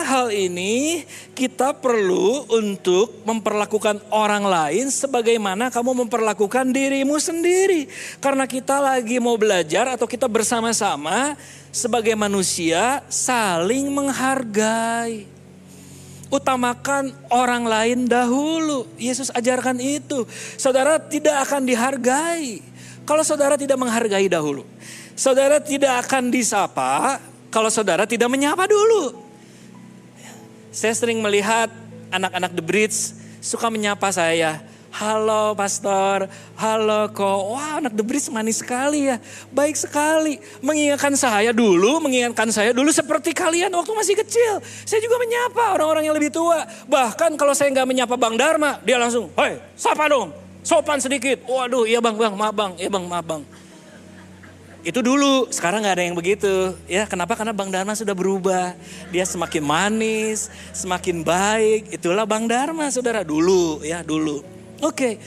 hal 0.00 0.32
ini 0.32 1.04
kita 1.36 1.76
perlu 1.76 2.48
untuk 2.48 3.20
memperlakukan 3.28 4.00
orang 4.08 4.48
lain 4.48 4.88
sebagaimana 4.88 5.68
kamu 5.68 6.06
memperlakukan 6.06 6.72
dirimu 6.72 7.20
sendiri. 7.20 7.84
Karena 8.16 8.48
kita 8.48 8.80
lagi 8.80 9.20
mau 9.20 9.36
belajar 9.36 9.92
atau 9.92 10.08
kita 10.08 10.24
bersama-sama 10.24 11.36
sebagai 11.70 12.14
manusia 12.18 13.02
saling 13.06 13.90
menghargai. 13.90 15.26
Utamakan 16.30 17.10
orang 17.26 17.66
lain 17.66 17.98
dahulu. 18.06 18.86
Yesus 18.94 19.34
ajarkan 19.34 19.82
itu. 19.82 20.22
Saudara 20.54 21.02
tidak 21.02 21.42
akan 21.42 21.66
dihargai 21.66 22.62
kalau 23.02 23.26
saudara 23.26 23.58
tidak 23.58 23.74
menghargai 23.74 24.30
dahulu. 24.30 24.62
Saudara 25.18 25.58
tidak 25.58 26.06
akan 26.06 26.30
disapa 26.30 27.18
kalau 27.50 27.66
saudara 27.66 28.06
tidak 28.06 28.30
menyapa 28.30 28.70
dulu. 28.70 29.26
Saya 30.70 30.94
sering 30.94 31.18
melihat 31.18 31.66
anak-anak 32.14 32.54
The 32.54 32.62
Bridge 32.62 32.98
suka 33.42 33.66
menyapa 33.66 34.06
saya. 34.14 34.62
Halo 35.00 35.56
pastor, 35.56 36.28
halo 36.60 37.08
kok. 37.08 37.40
Wah 37.56 37.80
anak 37.80 37.96
Bridge 38.04 38.28
manis 38.28 38.60
sekali 38.60 39.08
ya. 39.08 39.16
Baik 39.48 39.72
sekali. 39.72 40.36
Mengingatkan 40.60 41.16
saya 41.16 41.56
dulu, 41.56 42.04
mengingatkan 42.04 42.52
saya 42.52 42.76
dulu 42.76 42.92
seperti 42.92 43.32
kalian 43.32 43.72
waktu 43.72 43.96
masih 43.96 44.12
kecil. 44.20 44.60
Saya 44.60 45.00
juga 45.00 45.16
menyapa 45.16 45.72
orang-orang 45.72 46.04
yang 46.04 46.12
lebih 46.12 46.28
tua. 46.28 46.68
Bahkan 46.84 47.40
kalau 47.40 47.56
saya 47.56 47.72
nggak 47.72 47.88
menyapa 47.88 48.12
Bang 48.20 48.36
Dharma, 48.36 48.76
dia 48.84 49.00
langsung, 49.00 49.32
hei 49.40 49.56
sapa 49.72 50.04
dong. 50.04 50.36
Sopan 50.60 51.00
sedikit. 51.00 51.48
Waduh 51.48 51.88
iya 51.88 52.04
bang, 52.04 52.20
bang, 52.20 52.36
maaf 52.36 52.52
bang, 52.52 52.76
iya 52.76 52.92
bang, 52.92 53.04
maaf 53.08 53.24
bang. 53.24 53.42
Itu 54.84 55.00
dulu, 55.00 55.48
sekarang 55.48 55.80
nggak 55.80 55.96
ada 55.96 56.04
yang 56.04 56.16
begitu. 56.16 56.76
Ya, 56.84 57.08
kenapa? 57.08 57.36
Karena 57.36 57.56
Bang 57.56 57.72
Dharma 57.72 57.96
sudah 57.96 58.12
berubah. 58.16 58.76
Dia 59.08 59.24
semakin 59.24 59.64
manis, 59.64 60.52
semakin 60.76 61.24
baik. 61.24 61.88
Itulah 61.88 62.28
Bang 62.28 62.44
Dharma, 62.48 62.88
saudara. 62.92 63.24
Dulu, 63.24 63.80
ya 63.80 64.04
dulu. 64.04 64.59
Oke, 64.80 65.20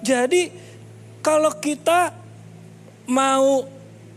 jadi 0.00 0.54
kalau 1.20 1.50
kita 1.58 2.14
mau 3.10 3.66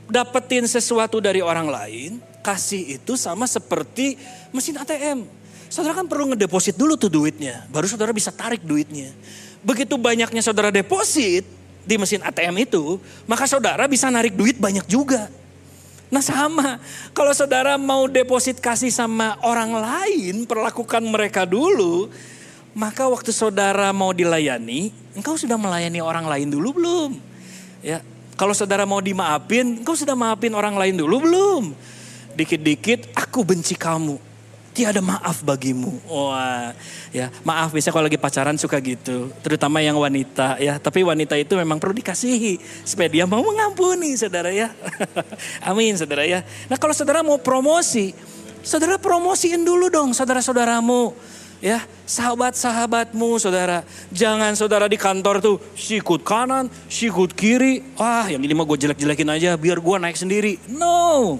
dapetin 0.05 0.69
sesuatu 0.69 1.17
dari 1.17 1.41
orang 1.41 1.67
lain, 1.67 2.11
kasih 2.45 3.01
itu 3.01 3.17
sama 3.17 3.49
seperti 3.49 4.15
mesin 4.53 4.77
ATM. 4.77 5.25
Saudara 5.67 5.97
kan 5.97 6.05
perlu 6.05 6.29
ngedeposit 6.29 6.77
dulu 6.77 6.93
tuh 6.93 7.09
duitnya, 7.09 7.65
baru 7.73 7.89
saudara 7.89 8.13
bisa 8.13 8.29
tarik 8.29 8.61
duitnya. 8.61 9.09
Begitu 9.65 9.97
banyaknya 9.97 10.45
saudara 10.45 10.69
deposit, 10.69 11.41
di 11.83 11.95
mesin 11.99 12.23
ATM 12.23 12.63
itu, 12.63 12.99
maka 13.27 13.43
saudara 13.43 13.89
bisa 13.91 14.07
narik 14.07 14.37
duit 14.37 14.55
banyak 14.55 14.87
juga. 14.87 15.27
Nah 16.07 16.21
sama, 16.21 16.77
kalau 17.11 17.33
saudara 17.33 17.75
mau 17.75 18.05
deposit 18.05 18.61
kasih 18.61 18.93
sama 18.93 19.35
orang 19.41 19.73
lain, 19.73 20.45
perlakukan 20.45 21.01
mereka 21.03 21.43
dulu, 21.43 22.07
maka 22.73 23.05
waktu 23.05 23.29
saudara 23.29 23.93
mau 23.93 24.13
dilayani, 24.13 24.89
engkau 25.13 25.37
sudah 25.37 25.57
melayani 25.57 26.01
orang 26.01 26.25
lain 26.25 26.49
dulu 26.49 26.73
belum? 26.77 27.11
Ya, 27.85 28.01
kalau 28.33 28.57
saudara 28.57 28.83
mau 28.83 28.99
dimaafin, 28.99 29.81
engkau 29.81 29.93
sudah 29.93 30.17
maafin 30.17 30.57
orang 30.57 30.73
lain 30.73 30.97
dulu 30.97 31.21
belum? 31.21 31.63
Dikit-dikit 32.33 33.13
aku 33.13 33.45
benci 33.45 33.77
kamu 33.77 34.33
tiada 34.73 34.99
maaf 35.05 35.45
bagimu. 35.45 36.01
Wah, 36.09 36.73
ya 37.13 37.29
maaf 37.45 37.69
biasanya 37.69 37.93
kalau 37.93 38.05
lagi 38.09 38.17
pacaran 38.17 38.57
suka 38.57 38.81
gitu, 38.81 39.29
terutama 39.45 39.79
yang 39.85 39.95
wanita 39.95 40.57
ya. 40.57 40.81
Tapi 40.81 41.05
wanita 41.05 41.37
itu 41.37 41.53
memang 41.53 41.77
perlu 41.77 41.93
dikasihi 41.93 42.57
supaya 42.81 43.07
dia 43.07 43.29
mau 43.29 43.45
mengampuni, 43.45 44.17
saudara 44.17 44.49
ya. 44.49 44.73
Amin, 45.69 45.93
saudara 45.93 46.25
ya. 46.25 46.41
Nah 46.67 46.81
kalau 46.81 46.97
saudara 46.97 47.21
mau 47.21 47.37
promosi, 47.37 48.17
saudara 48.65 48.97
promosiin 48.97 49.61
dulu 49.61 49.93
dong 49.93 50.11
saudara-saudaramu. 50.11 51.13
Ya, 51.63 51.79
sahabat-sahabatmu 52.03 53.39
saudara. 53.39 53.87
Jangan 54.11 54.51
saudara 54.51 54.91
di 54.91 54.99
kantor 54.99 55.39
tuh 55.39 55.55
sikut 55.79 56.19
kanan, 56.19 56.67
sikut 56.91 57.31
kiri. 57.31 57.79
Ah 57.95 58.27
yang 58.27 58.43
ini 58.43 58.51
mah 58.51 58.67
gue 58.67 58.83
jelek-jelekin 58.83 59.31
aja 59.31 59.55
biar 59.55 59.79
gue 59.79 59.95
naik 59.95 60.19
sendiri. 60.19 60.59
No, 60.67 61.39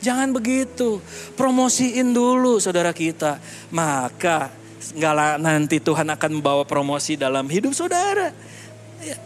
jangan 0.00 0.32
begitu. 0.32 0.96
Promosiin 1.36 2.16
dulu 2.16 2.56
saudara 2.56 2.96
kita. 2.96 3.36
Maka 3.68 4.48
nggak 4.96 5.36
nanti 5.36 5.76
Tuhan 5.76 6.08
akan 6.08 6.30
membawa 6.40 6.64
promosi 6.64 7.20
dalam 7.20 7.44
hidup 7.44 7.76
saudara. 7.76 8.32
Ya. 9.04 9.20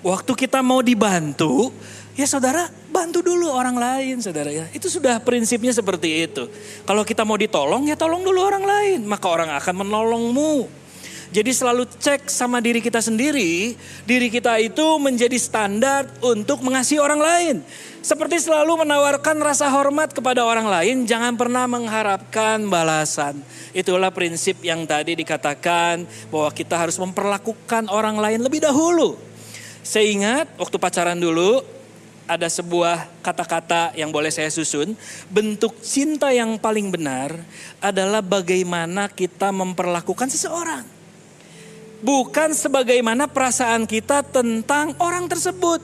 Waktu 0.00 0.32
kita 0.40 0.64
mau 0.64 0.80
dibantu, 0.80 1.68
Ya 2.16 2.24
saudara, 2.24 2.72
bantu 2.96 3.20
dulu 3.20 3.52
orang 3.52 3.76
lain 3.76 4.24
saudara 4.24 4.48
ya. 4.48 4.64
Itu 4.72 4.88
sudah 4.88 5.20
prinsipnya 5.20 5.76
seperti 5.76 6.24
itu. 6.24 6.48
Kalau 6.88 7.04
kita 7.04 7.28
mau 7.28 7.36
ditolong, 7.36 7.84
ya 7.84 7.92
tolong 7.92 8.24
dulu 8.24 8.40
orang 8.40 8.64
lain. 8.64 9.04
Maka 9.04 9.28
orang 9.28 9.52
akan 9.52 9.84
menolongmu. 9.84 10.86
Jadi 11.26 11.50
selalu 11.52 11.84
cek 12.00 12.32
sama 12.32 12.64
diri 12.64 12.80
kita 12.80 13.04
sendiri. 13.04 13.76
Diri 14.08 14.32
kita 14.32 14.56
itu 14.62 14.86
menjadi 14.96 15.36
standar 15.36 16.08
untuk 16.24 16.64
mengasihi 16.64 16.96
orang 16.96 17.20
lain. 17.20 17.56
Seperti 18.00 18.38
selalu 18.40 18.86
menawarkan 18.86 19.36
rasa 19.42 19.68
hormat 19.68 20.14
kepada 20.16 20.46
orang 20.46 20.64
lain. 20.64 21.04
Jangan 21.04 21.36
pernah 21.36 21.66
mengharapkan 21.68 22.62
balasan. 22.70 23.42
Itulah 23.76 24.14
prinsip 24.14 24.62
yang 24.62 24.86
tadi 24.88 25.18
dikatakan 25.18 26.08
bahwa 26.32 26.48
kita 26.54 26.78
harus 26.78 26.96
memperlakukan 26.96 27.90
orang 27.92 28.16
lain 28.16 28.40
lebih 28.40 28.62
dahulu. 28.62 29.18
Saya 29.82 30.06
ingat 30.06 30.46
waktu 30.58 30.78
pacaran 30.78 31.18
dulu, 31.18 31.62
ada 32.26 32.50
sebuah 32.50 33.06
kata-kata 33.22 33.94
yang 33.94 34.10
boleh 34.10 34.28
saya 34.34 34.50
susun. 34.50 34.98
Bentuk 35.30 35.78
cinta 35.80 36.34
yang 36.34 36.58
paling 36.58 36.90
benar 36.90 37.32
adalah 37.78 38.20
bagaimana 38.20 39.06
kita 39.08 39.54
memperlakukan 39.54 40.28
seseorang. 40.28 40.84
Bukan 42.02 42.52
sebagaimana 42.52 43.24
perasaan 43.30 43.88
kita 43.88 44.20
tentang 44.26 44.92
orang 45.00 45.30
tersebut. 45.30 45.80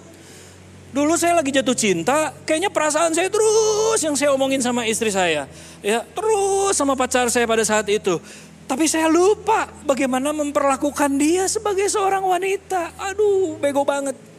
Dulu 0.92 1.16
saya 1.16 1.40
lagi 1.40 1.48
jatuh 1.57 1.72
cinta, 1.72 2.37
kayaknya 2.44 2.68
perasaan 2.68 3.16
saya 3.16 3.33
terus 3.33 3.96
yang 4.05 4.12
saya 4.12 4.28
omongin 4.37 4.61
sama 4.61 4.85
istri 4.85 5.09
saya. 5.09 5.48
Ya, 5.81 6.05
terus 6.05 6.76
sama 6.76 6.92
pacar 6.92 7.33
saya 7.33 7.48
pada 7.48 7.64
saat 7.64 7.88
itu. 7.88 8.20
Tapi 8.68 8.85
saya 8.85 9.09
lupa 9.09 9.72
bagaimana 9.88 10.37
memperlakukan 10.37 11.16
dia 11.16 11.48
sebagai 11.48 11.88
seorang 11.88 12.20
wanita. 12.20 12.92
Aduh, 13.09 13.57
bego 13.57 13.88
banget. 13.88 14.32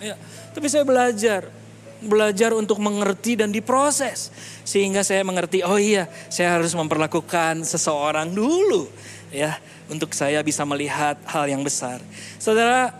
Ya, 0.00 0.16
tapi 0.56 0.72
saya 0.72 0.80
belajar, 0.80 1.52
belajar 2.00 2.56
untuk 2.56 2.80
mengerti 2.80 3.36
dan 3.36 3.52
diproses. 3.52 4.32
Sehingga 4.64 5.04
saya 5.04 5.20
mengerti, 5.20 5.60
oh 5.60 5.76
iya 5.76 6.08
saya 6.32 6.56
harus 6.56 6.72
memperlakukan 6.72 7.68
seseorang 7.68 8.32
dulu. 8.32 8.88
ya 9.28 9.60
Untuk 9.92 10.16
saya 10.16 10.40
bisa 10.40 10.64
melihat 10.64 11.20
hal 11.28 11.44
yang 11.52 11.60
besar. 11.60 12.00
Saudara, 12.40 12.96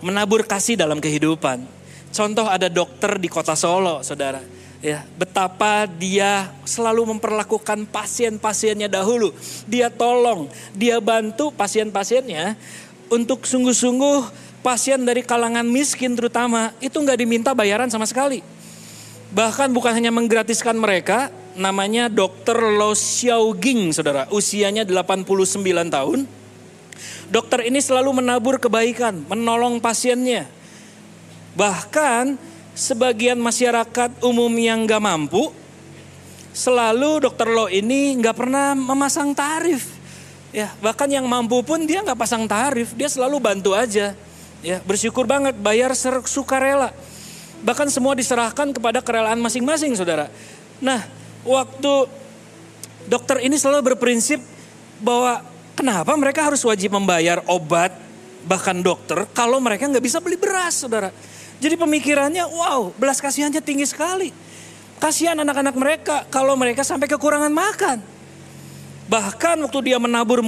menabur 0.00 0.48
kasih 0.48 0.80
dalam 0.80 0.96
kehidupan. 0.96 1.60
Contoh 2.08 2.48
ada 2.48 2.72
dokter 2.72 3.20
di 3.20 3.28
kota 3.28 3.52
Solo, 3.52 4.00
saudara. 4.00 4.40
Ya, 4.78 5.04
betapa 5.18 5.90
dia 5.90 6.54
selalu 6.62 7.18
memperlakukan 7.18 7.84
pasien-pasiennya 7.90 8.88
dahulu. 8.88 9.34
Dia 9.66 9.90
tolong, 9.90 10.46
dia 10.72 11.02
bantu 11.02 11.50
pasien-pasiennya 11.52 12.54
untuk 13.10 13.42
sungguh-sungguh 13.44 14.47
pasien 14.68 15.00
dari 15.00 15.24
kalangan 15.24 15.64
miskin 15.64 16.12
terutama 16.12 16.76
itu 16.84 16.92
nggak 17.00 17.24
diminta 17.24 17.56
bayaran 17.56 17.88
sama 17.88 18.04
sekali. 18.04 18.44
Bahkan 19.32 19.72
bukan 19.72 19.96
hanya 19.96 20.12
menggratiskan 20.12 20.76
mereka, 20.76 21.32
namanya 21.56 22.12
Dr. 22.12 22.76
Lo 22.76 22.92
Xiaoging, 22.92 23.96
saudara. 23.96 24.28
Usianya 24.28 24.84
89 24.84 25.64
tahun. 25.88 26.28
Dokter 27.32 27.64
ini 27.64 27.80
selalu 27.80 28.20
menabur 28.20 28.60
kebaikan, 28.60 29.24
menolong 29.24 29.80
pasiennya. 29.80 30.44
Bahkan 31.56 32.36
sebagian 32.76 33.40
masyarakat 33.40 34.20
umum 34.20 34.52
yang 34.52 34.84
gak 34.84 35.00
mampu, 35.00 35.48
selalu 36.52 37.24
dokter 37.24 37.48
Lo 37.48 37.72
ini 37.72 38.20
nggak 38.20 38.36
pernah 38.36 38.76
memasang 38.76 39.32
tarif. 39.32 39.96
Ya, 40.52 40.72
bahkan 40.84 41.08
yang 41.08 41.24
mampu 41.24 41.60
pun 41.64 41.88
dia 41.88 42.04
nggak 42.04 42.20
pasang 42.20 42.44
tarif, 42.44 42.92
dia 42.92 43.08
selalu 43.08 43.40
bantu 43.40 43.72
aja. 43.72 44.27
Ya, 44.58 44.82
bersyukur 44.82 45.22
banget 45.22 45.54
bayar 45.58 45.94
sukarela. 46.26 46.90
Bahkan 47.62 47.90
semua 47.90 48.14
diserahkan 48.18 48.70
kepada 48.74 48.98
kerelaan 48.98 49.38
masing-masing, 49.38 49.94
Saudara. 49.94 50.30
Nah, 50.82 51.06
waktu 51.46 52.10
dokter 53.06 53.42
ini 53.42 53.54
selalu 53.54 53.94
berprinsip 53.94 54.42
bahwa 54.98 55.42
kenapa 55.78 56.10
mereka 56.18 56.46
harus 56.46 56.62
wajib 56.66 56.94
membayar 56.94 57.42
obat 57.46 57.94
bahkan 58.46 58.78
dokter 58.78 59.26
kalau 59.34 59.58
mereka 59.58 59.86
nggak 59.86 60.02
bisa 60.02 60.18
beli 60.18 60.38
beras, 60.38 60.82
Saudara. 60.82 61.14
Jadi 61.58 61.74
pemikirannya, 61.74 62.46
wow, 62.46 62.94
belas 62.94 63.18
kasihannya 63.18 63.62
tinggi 63.62 63.86
sekali. 63.86 64.30
Kasihan 64.98 65.38
anak-anak 65.38 65.74
mereka 65.78 66.16
kalau 66.30 66.58
mereka 66.58 66.82
sampai 66.82 67.06
kekurangan 67.06 67.50
makan. 67.50 68.17
Bahkan 69.08 69.56
waktu 69.64 69.80
dia 69.88 69.96
menabur 69.96 70.44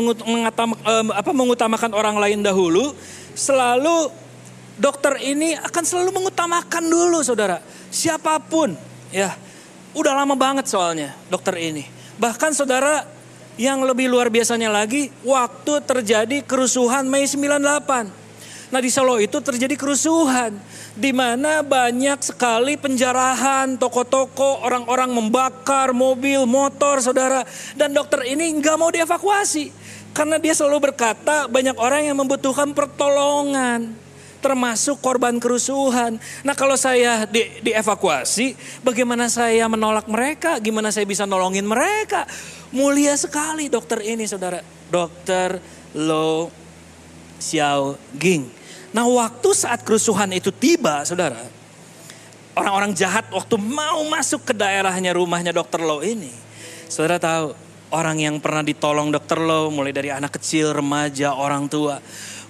mengutamakan 1.33 1.91
orang 1.97 2.21
lain 2.21 2.45
dahulu, 2.45 2.93
selalu 3.33 4.13
dokter 4.77 5.17
ini 5.25 5.57
akan 5.57 5.85
selalu 5.85 6.13
mengutamakan 6.13 6.85
dulu 6.85 7.25
saudara. 7.25 7.65
Siapa 7.89 8.37
pun 8.41 8.77
ya. 9.09 9.33
Udah 9.91 10.15
lama 10.15 10.39
banget 10.39 10.71
soalnya 10.71 11.17
dokter 11.27 11.59
ini. 11.59 11.83
Bahkan 12.21 12.55
saudara 12.55 13.03
yang 13.59 13.83
lebih 13.83 14.07
luar 14.07 14.31
biasanya 14.31 14.71
lagi 14.71 15.11
waktu 15.27 15.83
terjadi 15.83 16.45
kerusuhan 16.47 17.09
Mei 17.11 17.27
98. 17.27 18.71
Nah 18.71 18.79
di 18.79 18.87
Solo 18.87 19.19
itu 19.19 19.43
terjadi 19.43 19.75
kerusuhan 19.75 20.55
di 21.01 21.17
mana 21.17 21.65
banyak 21.65 22.21
sekali 22.21 22.77
penjarahan, 22.77 23.81
toko-toko, 23.81 24.61
orang-orang 24.61 25.09
membakar 25.09 25.97
mobil, 25.97 26.45
motor, 26.45 27.01
saudara. 27.01 27.41
Dan 27.73 27.97
dokter 27.97 28.29
ini 28.29 28.53
nggak 28.61 28.77
mau 28.77 28.93
dievakuasi. 28.93 29.73
Karena 30.13 30.37
dia 30.37 30.53
selalu 30.53 30.93
berkata 30.93 31.49
banyak 31.49 31.81
orang 31.81 32.05
yang 32.05 32.21
membutuhkan 32.21 32.77
pertolongan. 32.77 33.97
Termasuk 34.45 35.01
korban 35.01 35.41
kerusuhan. 35.41 36.21
Nah 36.45 36.53
kalau 36.53 36.77
saya 36.77 37.25
di, 37.25 37.49
dievakuasi, 37.65 38.57
bagaimana 38.85 39.33
saya 39.33 39.69
menolak 39.73 40.05
mereka? 40.05 40.61
Gimana 40.61 40.93
saya 40.93 41.09
bisa 41.09 41.25
nolongin 41.25 41.65
mereka? 41.65 42.29
Mulia 42.77 43.17
sekali 43.17 43.73
dokter 43.73 44.05
ini 44.05 44.29
saudara. 44.29 44.61
Dokter 44.93 45.61
Lo 45.97 46.53
Xiao 47.41 47.97
Ging. 48.17 48.60
Nah 48.91 49.07
waktu 49.07 49.49
saat 49.55 49.83
kerusuhan 49.87 50.31
itu 50.35 50.51
tiba 50.51 51.03
saudara. 51.07 51.39
Orang-orang 52.55 52.93
jahat 52.93 53.31
waktu 53.31 53.55
mau 53.57 54.03
masuk 54.11 54.51
ke 54.51 54.53
daerahnya 54.53 55.15
rumahnya 55.15 55.55
dokter 55.55 55.79
Lo 55.79 56.03
ini. 56.03 56.35
Saudara 56.91 57.23
tahu 57.23 57.55
Orang 57.91 58.23
yang 58.23 58.39
pernah 58.39 58.63
ditolong 58.63 59.11
dokter 59.11 59.35
lo, 59.35 59.67
mulai 59.67 59.91
dari 59.91 60.15
anak 60.15 60.39
kecil, 60.39 60.71
remaja, 60.71 61.35
orang 61.35 61.67
tua. 61.67 61.99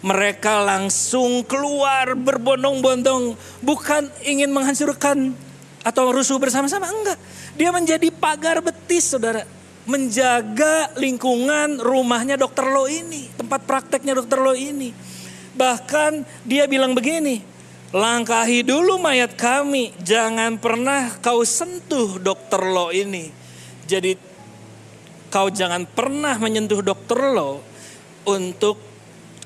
Mereka 0.05 0.69
langsung 0.69 1.49
keluar 1.49 2.13
berbondong-bondong. 2.13 3.41
Bukan 3.65 4.13
ingin 4.21 4.53
menghancurkan 4.53 5.33
atau 5.81 6.13
rusuh 6.13 6.37
bersama-sama, 6.37 6.93
enggak. 6.93 7.17
Dia 7.57 7.73
menjadi 7.73 8.13
pagar 8.13 8.61
betis 8.61 9.17
saudara. 9.17 9.49
Menjaga 9.89 10.93
lingkungan 11.01 11.81
rumahnya 11.81 12.37
dokter 12.37 12.69
lo 12.69 12.85
ini. 12.85 13.33
Tempat 13.33 13.65
prakteknya 13.65 14.21
dokter 14.21 14.45
lo 14.45 14.53
ini. 14.53 14.93
Bahkan 15.55 16.23
dia 16.47 16.71
bilang 16.71 16.95
begini, 16.95 17.43
langkahi 17.91 18.63
dulu 18.63 19.03
mayat 19.03 19.35
kami. 19.35 19.95
Jangan 20.03 20.59
pernah 20.63 21.11
kau 21.19 21.43
sentuh 21.43 22.19
dokter 22.23 22.63
lo 22.63 22.95
ini. 22.95 23.31
Jadi 23.91 24.15
kau 25.31 25.51
jangan 25.51 25.87
pernah 25.87 26.39
menyentuh 26.39 26.83
dokter 26.83 27.19
lo 27.19 27.63
untuk 28.27 28.79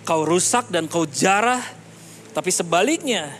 kau 0.04 0.22
rusak 0.28 0.68
dan 0.68 0.84
kau 0.88 1.08
jarah. 1.08 1.64
Tapi 2.34 2.50
sebaliknya, 2.50 3.30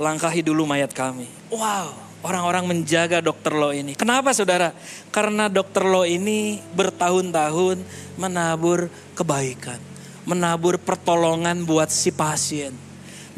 langkahi 0.00 0.40
dulu 0.40 0.64
mayat 0.64 0.94
kami. 0.94 1.26
Wow, 1.50 1.92
orang-orang 2.22 2.64
menjaga 2.64 3.20
dokter 3.20 3.52
lo 3.52 3.74
ini. 3.74 3.98
Kenapa 3.98 4.32
saudara? 4.32 4.72
Karena 5.12 5.50
dokter 5.50 5.82
lo 5.84 6.06
ini 6.06 6.62
bertahun-tahun 6.72 7.82
menabur 8.16 8.88
kebaikan. 9.18 9.95
Menabur 10.26 10.76
pertolongan 10.76 11.62
buat 11.62 11.88
si 11.88 12.10
pasien. 12.10 12.74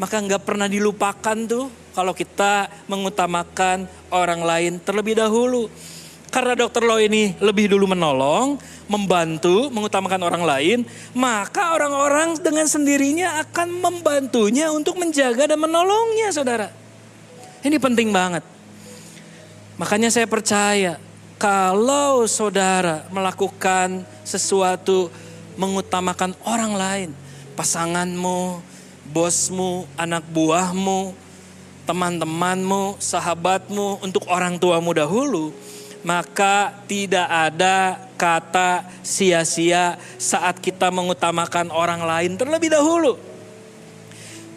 Maka 0.01 0.17
nggak 0.17 0.41
pernah 0.41 0.65
dilupakan 0.65 1.37
tuh 1.45 1.69
kalau 1.93 2.17
kita 2.17 2.71
mengutamakan 2.89 3.85
orang 4.09 4.41
lain 4.41 4.73
terlebih 4.81 5.19
dahulu. 5.19 5.69
Karena 6.29 6.53
dokter 6.53 6.85
lo 6.85 7.01
ini 7.01 7.33
lebih 7.41 7.73
dulu 7.73 7.89
menolong, 7.89 8.61
membantu, 8.85 9.73
mengutamakan 9.73 10.21
orang 10.21 10.43
lain, 10.45 10.79
maka 11.17 11.73
orang-orang 11.73 12.37
dengan 12.37 12.69
sendirinya 12.69 13.41
akan 13.41 13.81
membantunya 13.81 14.69
untuk 14.69 15.01
menjaga 15.01 15.49
dan 15.49 15.57
menolongnya, 15.57 16.29
saudara. 16.29 16.69
Ini 17.65 17.81
penting 17.81 18.13
banget. 18.13 18.45
Makanya 19.81 20.11
saya 20.11 20.27
percaya 20.29 21.01
Kalau 21.39 22.27
saudara 22.27 23.07
melakukan 23.15 24.03
sesuatu 24.27 25.07
mengutamakan 25.59 26.31
orang 26.47 26.73
lain, 26.79 27.09
pasanganmu, 27.59 28.63
bosmu, 29.11 29.83
anak 29.99 30.23
buahmu, 30.31 31.11
teman-temanmu, 31.83 32.95
sahabatmu, 32.95 33.99
untuk 33.99 34.23
orang 34.31 34.55
tuamu 34.55 34.95
dahulu, 34.95 35.51
maka 35.99 36.71
tidak 36.87 37.27
ada 37.27 38.07
kata 38.15 38.87
sia-sia 39.03 39.99
saat 40.15 40.63
kita 40.63 40.87
mengutamakan 40.87 41.67
orang 41.75 42.07
lain 42.07 42.39
terlebih 42.39 42.71
dahulu. 42.71 43.19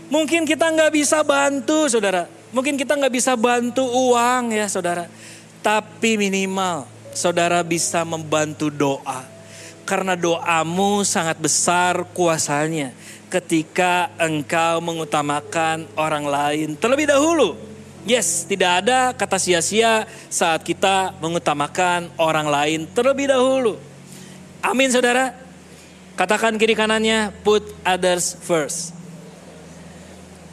Mungkin 0.07 0.47
kita 0.47 0.71
nggak 0.71 0.93
bisa 0.93 1.25
bantu, 1.27 1.91
saudara. 1.91 2.31
Mungkin 2.53 2.77
kita 2.77 2.95
nggak 2.95 3.15
bisa 3.17 3.33
bantu 3.33 3.81
uang 3.81 4.53
ya, 4.53 4.69
saudara. 4.69 5.09
Tapi 5.65 6.21
minimal 6.21 6.85
saudara 7.17 7.65
bisa 7.65 8.05
membantu 8.05 8.69
doa. 8.69 9.25
Karena 9.83 10.15
doamu 10.15 11.03
sangat 11.03 11.37
besar 11.43 12.07
kuasanya 12.15 12.95
ketika 13.33 14.13
engkau 14.21 14.85
mengutamakan 14.85 15.89
orang 15.97 16.29
lain 16.29 16.69
terlebih 16.77 17.09
dahulu. 17.09 17.57
Yes, 18.03 18.45
tidak 18.45 18.83
ada 18.83 19.15
kata 19.15 19.39
sia-sia 19.39 20.11
saat 20.27 20.67
kita 20.67 21.15
mengutamakan 21.23 22.11
orang 22.19 22.51
lain 22.51 22.81
terlebih 22.91 23.31
dahulu. 23.31 23.79
Amin 24.59 24.91
saudara. 24.91 25.33
Katakan 26.19 26.59
kiri 26.61 26.75
kanannya, 26.77 27.33
put 27.41 27.63
others 27.87 28.37
first. 28.43 28.93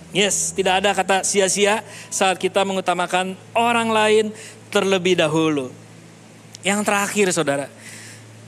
Yes, 0.10 0.56
tidak 0.56 0.82
ada 0.82 0.96
kata 0.96 1.22
sia-sia 1.22 1.86
saat 2.10 2.40
kita 2.42 2.66
mengutamakan 2.66 3.38
orang 3.54 3.90
lain 3.92 4.26
terlebih 4.74 5.18
dahulu. 5.20 5.70
Yang 6.66 6.82
terakhir 6.86 7.28
saudara, 7.34 7.66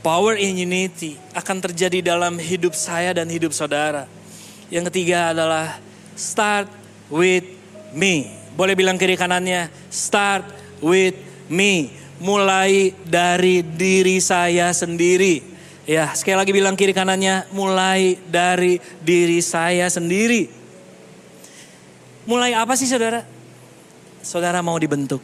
power 0.02 0.38
in 0.38 0.58
unity 0.58 1.16
akan 1.38 1.62
terjadi 1.62 2.14
dalam 2.14 2.36
hidup 2.38 2.74
saya 2.74 3.14
dan 3.14 3.30
hidup 3.30 3.54
saudara. 3.54 4.10
Yang 4.74 4.90
ketiga 4.94 5.32
adalah 5.34 5.78
start 6.18 6.68
with 7.08 7.46
me. 7.94 8.30
Boleh 8.58 8.76
bilang 8.76 8.98
kiri 9.00 9.16
kanannya, 9.16 9.72
start 9.88 10.44
with 10.84 11.16
me. 11.48 11.94
Mulai 12.22 12.94
dari 13.02 13.66
diri 13.66 14.22
saya 14.22 14.70
sendiri. 14.74 15.42
Ya, 15.90 16.14
sekali 16.14 16.38
lagi 16.38 16.54
bilang 16.54 16.78
kiri 16.78 16.94
kanannya, 16.94 17.50
mulai 17.50 18.22
dari 18.30 18.78
diri 19.02 19.42
saya 19.42 19.90
sendiri. 19.90 20.46
Mulai 22.30 22.54
apa 22.54 22.78
sih 22.78 22.86
saudara? 22.86 23.26
Saudara 24.22 24.62
mau 24.62 24.78
dibentuk. 24.78 25.20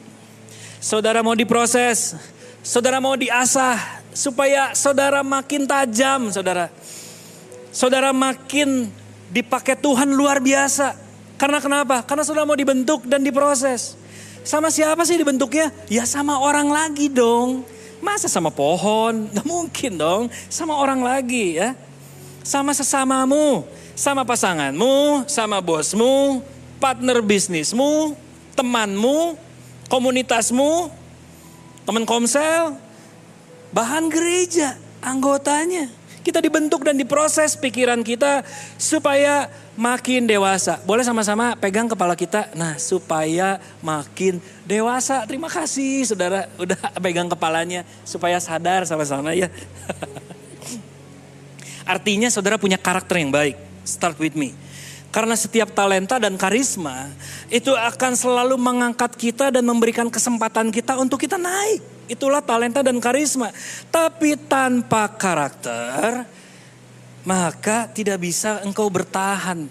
Saudara 0.81 1.21
mau 1.21 1.37
diproses, 1.37 2.17
saudara 2.65 2.97
mau 2.97 3.13
diasah 3.13 3.96
supaya 4.17 4.73
saudara 4.73 5.21
makin 5.21 5.69
tajam, 5.69 6.33
saudara. 6.33 6.73
Saudara 7.69 8.09
makin 8.09 8.89
dipakai 9.29 9.77
Tuhan 9.77 10.09
luar 10.09 10.41
biasa. 10.41 10.97
Karena 11.37 11.61
kenapa? 11.61 12.01
Karena 12.01 12.25
saudara 12.25 12.49
mau 12.49 12.57
dibentuk 12.57 13.05
dan 13.05 13.21
diproses. 13.21 13.93
Sama 14.41 14.73
siapa 14.73 15.05
sih 15.05 15.21
dibentuknya? 15.21 15.69
Ya 15.85 16.01
sama 16.09 16.41
orang 16.41 16.65
lagi 16.73 17.13
dong. 17.13 17.61
Masa 18.01 18.25
sama 18.25 18.49
pohon? 18.49 19.13
Gak 19.37 19.45
mungkin 19.45 20.01
dong. 20.01 20.33
Sama 20.49 20.73
orang 20.73 21.05
lagi 21.05 21.61
ya. 21.61 21.77
Sama 22.41 22.73
sesamamu, 22.73 23.67
sama 23.93 24.25
pasanganmu, 24.25 25.27
sama 25.29 25.59
bosmu, 25.61 26.41
partner 26.79 27.19
bisnismu, 27.19 28.15
temanmu, 28.55 29.35
komunitasmu, 29.91 30.87
teman 31.83 32.07
komsel, 32.07 32.79
bahan 33.71 34.11
gereja, 34.11 34.75
anggotanya. 34.99 35.87
Kita 36.27 36.43
dibentuk 36.43 36.83
dan 36.83 36.99
diproses 36.99 37.55
pikiran 37.55 38.03
kita 38.03 38.43
supaya 38.75 39.47
makin 39.79 40.27
dewasa. 40.27 40.75
Boleh 40.83 41.07
sama-sama 41.07 41.55
pegang 41.55 41.87
kepala 41.87 42.19
kita. 42.19 42.51
Nah, 42.51 42.75
supaya 42.75 43.63
makin 43.79 44.43
dewasa. 44.67 45.23
Terima 45.23 45.47
kasih 45.47 46.03
saudara 46.03 46.51
udah 46.59 46.75
pegang 46.99 47.31
kepalanya 47.31 47.87
supaya 48.03 48.43
sadar 48.43 48.83
sama-sama 48.83 49.31
ya. 49.31 49.47
Artinya 51.95 52.27
saudara 52.27 52.59
punya 52.59 52.75
karakter 52.75 53.23
yang 53.23 53.31
baik. 53.31 53.55
Start 53.87 54.19
with 54.19 54.35
me. 54.35 54.51
Karena 55.15 55.39
setiap 55.39 55.71
talenta 55.71 56.19
dan 56.19 56.35
karisma 56.35 57.07
itu 57.47 57.71
akan 57.71 58.19
selalu 58.19 58.59
mengangkat 58.59 59.15
kita 59.15 59.47
dan 59.47 59.63
memberikan 59.63 60.11
kesempatan 60.11 60.75
kita 60.75 60.99
untuk 60.99 61.23
kita 61.23 61.39
naik. 61.39 61.96
Itulah 62.07 62.39
talenta 62.43 62.83
dan 62.83 62.97
karisma. 62.99 63.51
Tapi 63.91 64.39
tanpa 64.47 65.11
karakter, 65.11 66.23
maka 67.27 67.91
tidak 67.91 68.23
bisa 68.23 68.63
engkau 68.63 68.87
bertahan. 68.87 69.67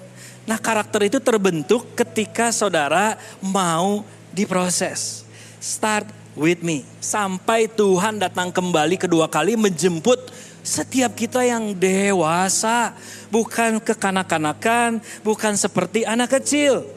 Nah 0.46 0.59
karakter 0.61 1.11
itu 1.11 1.18
terbentuk 1.18 1.96
ketika 1.99 2.55
saudara 2.55 3.18
mau 3.42 4.07
diproses. 4.31 5.27
Start 5.59 6.07
with 6.37 6.61
me. 6.61 6.85
Sampai 7.01 7.66
Tuhan 7.66 8.20
datang 8.20 8.53
kembali 8.53 9.01
kedua 9.01 9.27
kali 9.27 9.57
menjemput 9.57 10.31
setiap 10.66 11.14
kita 11.14 11.46
yang 11.46 11.72
dewasa, 11.79 12.90
bukan 13.31 13.79
kekanak-kanakan, 13.79 14.99
bukan 15.22 15.55
seperti 15.55 16.03
anak 16.03 16.38
kecil. 16.38 16.95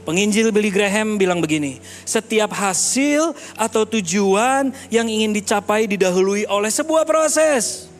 Penginjil 0.00 0.48
Billy 0.48 0.72
Graham 0.72 1.20
bilang 1.20 1.44
begini, 1.44 1.76
setiap 2.08 2.56
hasil 2.56 3.36
atau 3.52 3.84
tujuan 3.84 4.72
yang 4.88 5.04
ingin 5.04 5.36
dicapai 5.36 5.84
didahului 5.84 6.48
oleh 6.48 6.72
sebuah 6.72 7.04
proses. 7.04 7.90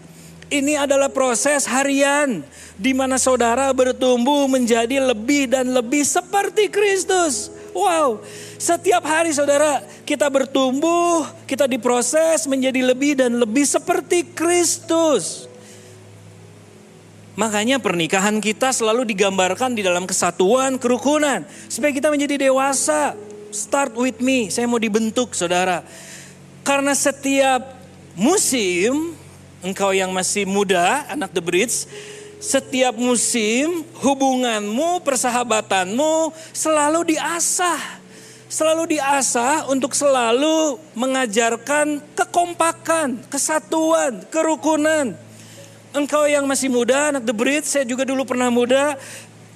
Ini 0.51 0.83
adalah 0.83 1.13
proses 1.13 1.63
harian 1.69 2.43
di 2.75 2.91
mana 2.91 3.21
saudara 3.21 3.71
bertumbuh 3.71 4.51
menjadi 4.51 4.99
lebih 4.99 5.47
dan 5.47 5.71
lebih 5.71 6.03
seperti 6.03 6.67
Kristus. 6.73 7.53
Wow, 7.71 8.25
setiap 8.59 9.07
hari 9.07 9.31
saudara 9.31 9.85
kita 10.03 10.27
bertumbuh, 10.27 11.29
kita 11.47 11.71
diproses 11.71 12.51
menjadi 12.51 12.83
lebih 12.83 13.21
dan 13.21 13.39
lebih 13.39 13.63
seperti 13.63 14.27
Kristus. 14.35 15.50
Makanya 17.39 17.79
pernikahan 17.79 18.43
kita 18.43 18.75
selalu 18.75 19.07
digambarkan 19.15 19.75
di 19.79 19.87
dalam 19.87 20.03
kesatuan, 20.07 20.77
kerukunan. 20.77 21.47
Supaya 21.71 21.95
kita 21.95 22.11
menjadi 22.11 22.51
dewasa. 22.51 23.15
Start 23.51 23.95
with 23.99 24.19
me, 24.23 24.51
saya 24.51 24.67
mau 24.71 24.79
dibentuk 24.79 25.35
saudara. 25.35 25.83
Karena 26.63 26.95
setiap 26.95 27.79
musim, 28.15 29.15
engkau 29.63 29.91
yang 29.91 30.15
masih 30.15 30.47
muda, 30.47 31.07
anak 31.11 31.35
The 31.35 31.43
Bridge, 31.43 31.87
setiap 32.41 32.95
musim 32.97 33.85
hubunganmu, 34.01 35.05
persahabatanmu 35.05 36.33
selalu 36.55 37.15
diasah. 37.15 38.01
Selalu 38.51 38.99
diasah 38.99 39.71
untuk 39.71 39.95
selalu 39.95 40.75
mengajarkan 40.99 42.03
kekompakan, 42.19 43.23
kesatuan, 43.31 44.27
kerukunan. 44.27 45.15
Engkau 45.91 46.23
yang 46.31 46.47
masih 46.47 46.71
muda, 46.71 47.11
anak 47.11 47.27
The 47.27 47.35
Bridge, 47.35 47.67
saya 47.67 47.83
juga 47.83 48.07
dulu 48.07 48.23
pernah 48.23 48.47
muda, 48.47 48.95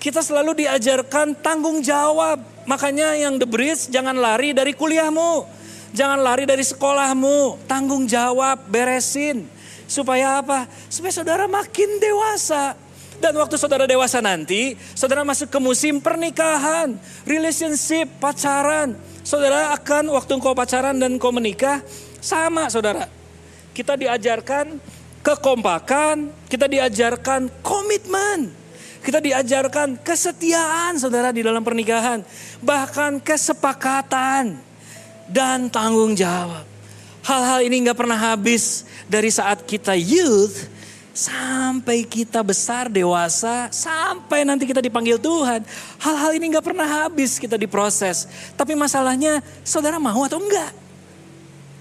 kita 0.03 0.19
selalu 0.19 0.67
diajarkan 0.67 1.39
tanggung 1.39 1.79
jawab. 1.79 2.43
Makanya 2.67 3.15
yang 3.15 3.39
The 3.39 3.47
Bridge 3.47 3.87
jangan 3.87 4.19
lari 4.19 4.51
dari 4.51 4.75
kuliahmu. 4.75 5.47
Jangan 5.95 6.19
lari 6.19 6.43
dari 6.43 6.67
sekolahmu. 6.67 7.65
Tanggung 7.71 8.11
jawab, 8.11 8.67
beresin. 8.67 9.47
Supaya 9.87 10.43
apa? 10.43 10.67
Supaya 10.91 11.15
saudara 11.15 11.47
makin 11.47 12.03
dewasa. 12.03 12.75
Dan 13.23 13.39
waktu 13.39 13.55
saudara 13.55 13.87
dewasa 13.87 14.19
nanti, 14.19 14.75
saudara 14.93 15.23
masuk 15.23 15.47
ke 15.47 15.59
musim 15.63 16.03
pernikahan, 16.03 16.99
relationship, 17.23 18.11
pacaran. 18.19 18.99
Saudara 19.23 19.71
akan 19.71 20.11
waktu 20.19 20.35
engkau 20.35 20.51
pacaran 20.51 20.99
dan 20.99 21.15
engkau 21.15 21.31
menikah, 21.31 21.79
sama 22.19 22.67
saudara. 22.69 23.07
Kita 23.71 23.95
diajarkan 23.95 24.83
kekompakan, 25.25 26.29
kita 26.53 26.69
diajarkan 26.69 27.49
komitmen. 27.65 28.53
Kita 29.01 29.21
diajarkan 29.21 30.01
kesetiaan 30.01 30.97
saudara 30.97 31.33
di 31.33 31.45
dalam 31.45 31.61
pernikahan. 31.61 32.25
Bahkan 32.61 33.21
kesepakatan 33.21 34.57
dan 35.29 35.69
tanggung 35.73 36.13
jawab. 36.17 36.65
Hal-hal 37.25 37.65
ini 37.65 37.89
nggak 37.89 37.97
pernah 37.97 38.17
habis 38.17 38.85
dari 39.09 39.33
saat 39.33 39.65
kita 39.65 39.97
youth 39.97 40.69
sampai 41.15 42.03
kita 42.05 42.43
besar 42.43 42.91
dewasa 42.91 43.71
sampai 43.73 44.45
nanti 44.45 44.69
kita 44.69 44.81
dipanggil 44.85 45.17
Tuhan. 45.17 45.65
Hal-hal 46.01 46.37
ini 46.37 46.53
nggak 46.53 46.65
pernah 46.65 46.85
habis 46.85 47.41
kita 47.41 47.57
diproses. 47.57 48.29
Tapi 48.57 48.77
masalahnya 48.77 49.41
saudara 49.65 49.97
mau 49.97 50.21
atau 50.25 50.41
enggak? 50.41 50.73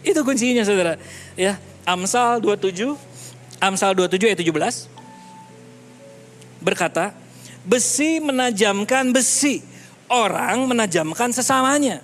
Itu 0.04 0.24
kuncinya 0.28 0.64
saudara. 0.64 1.00
Ya, 1.40 1.60
Amsal 1.84 2.40
27 2.40 2.96
Amsal 3.64 3.96
27 3.96 4.28
ayat 4.28 4.40
17 4.44 4.92
berkata, 6.60 7.16
besi 7.64 8.20
menajamkan 8.20 9.16
besi, 9.16 9.64
orang 10.12 10.68
menajamkan 10.68 11.32
sesamanya. 11.32 12.04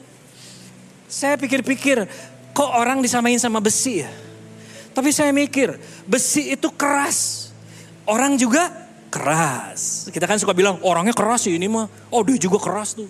Saya 1.12 1.36
pikir-pikir, 1.36 2.08
kok 2.56 2.72
orang 2.72 3.04
disamain 3.04 3.36
sama 3.36 3.60
besi 3.60 4.08
ya? 4.08 4.12
Tapi 4.96 5.12
saya 5.12 5.36
mikir, 5.36 5.76
besi 6.08 6.56
itu 6.56 6.72
keras. 6.72 7.52
Orang 8.08 8.40
juga 8.40 8.72
keras. 9.12 10.08
Kita 10.12 10.28
kan 10.28 10.40
suka 10.40 10.56
bilang, 10.56 10.80
orangnya 10.80 11.12
keras 11.12 11.44
sih 11.44 11.60
ini 11.60 11.68
mah. 11.68 11.92
Oh 12.08 12.24
dia 12.24 12.40
juga 12.40 12.60
keras 12.60 12.96
tuh. 12.96 13.08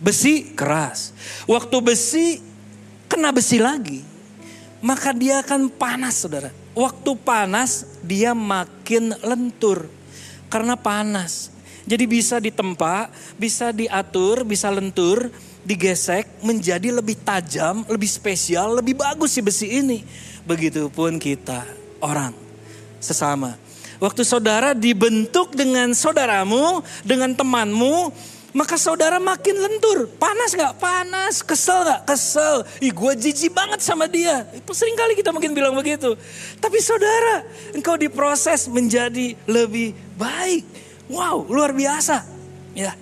Besi 0.00 0.56
keras. 0.56 1.12
Waktu 1.44 1.76
besi 1.80 2.40
kena 3.08 3.30
besi 3.32 3.60
lagi. 3.60 4.00
Maka 4.84 5.12
dia 5.16 5.40
akan 5.40 5.72
panas 5.72 6.20
saudara. 6.20 6.63
Waktu 6.74 7.10
panas 7.22 7.86
dia 8.02 8.34
makin 8.34 9.14
lentur. 9.22 9.86
Karena 10.50 10.74
panas. 10.74 11.54
Jadi 11.84 12.04
bisa 12.08 12.42
ditempa, 12.42 13.12
bisa 13.38 13.70
diatur, 13.70 14.42
bisa 14.42 14.72
lentur, 14.72 15.30
digesek 15.62 16.26
menjadi 16.42 16.90
lebih 16.90 17.16
tajam, 17.22 17.86
lebih 17.86 18.08
spesial, 18.08 18.80
lebih 18.80 18.98
bagus 18.98 19.36
si 19.36 19.40
besi 19.44 19.80
ini. 19.80 20.02
Begitupun 20.44 21.22
kita 21.22 21.62
orang 22.02 22.34
sesama. 22.98 23.56
Waktu 24.02 24.26
saudara 24.26 24.74
dibentuk 24.74 25.54
dengan 25.54 25.94
saudaramu, 25.94 26.82
dengan 27.06 27.32
temanmu, 27.32 28.10
maka 28.54 28.78
saudara 28.78 29.18
makin 29.18 29.58
lentur. 29.58 30.06
Panas 30.14 30.54
gak? 30.54 30.78
Panas. 30.78 31.42
Kesel 31.42 31.82
gak? 31.82 32.06
Kesel. 32.06 32.62
Ih 32.78 32.94
gue 32.94 33.12
jijik 33.18 33.50
banget 33.50 33.82
sama 33.82 34.06
dia. 34.06 34.46
Sering 34.70 34.94
kali 34.94 35.18
kita 35.18 35.34
mungkin 35.34 35.50
bilang 35.50 35.74
begitu. 35.74 36.14
Tapi 36.62 36.78
saudara, 36.78 37.42
engkau 37.74 37.98
diproses 37.98 38.70
menjadi 38.70 39.34
lebih 39.50 39.98
baik. 40.14 40.62
Wow, 41.10 41.50
luar 41.50 41.74
biasa. 41.74 42.22
Ya. 42.78 42.94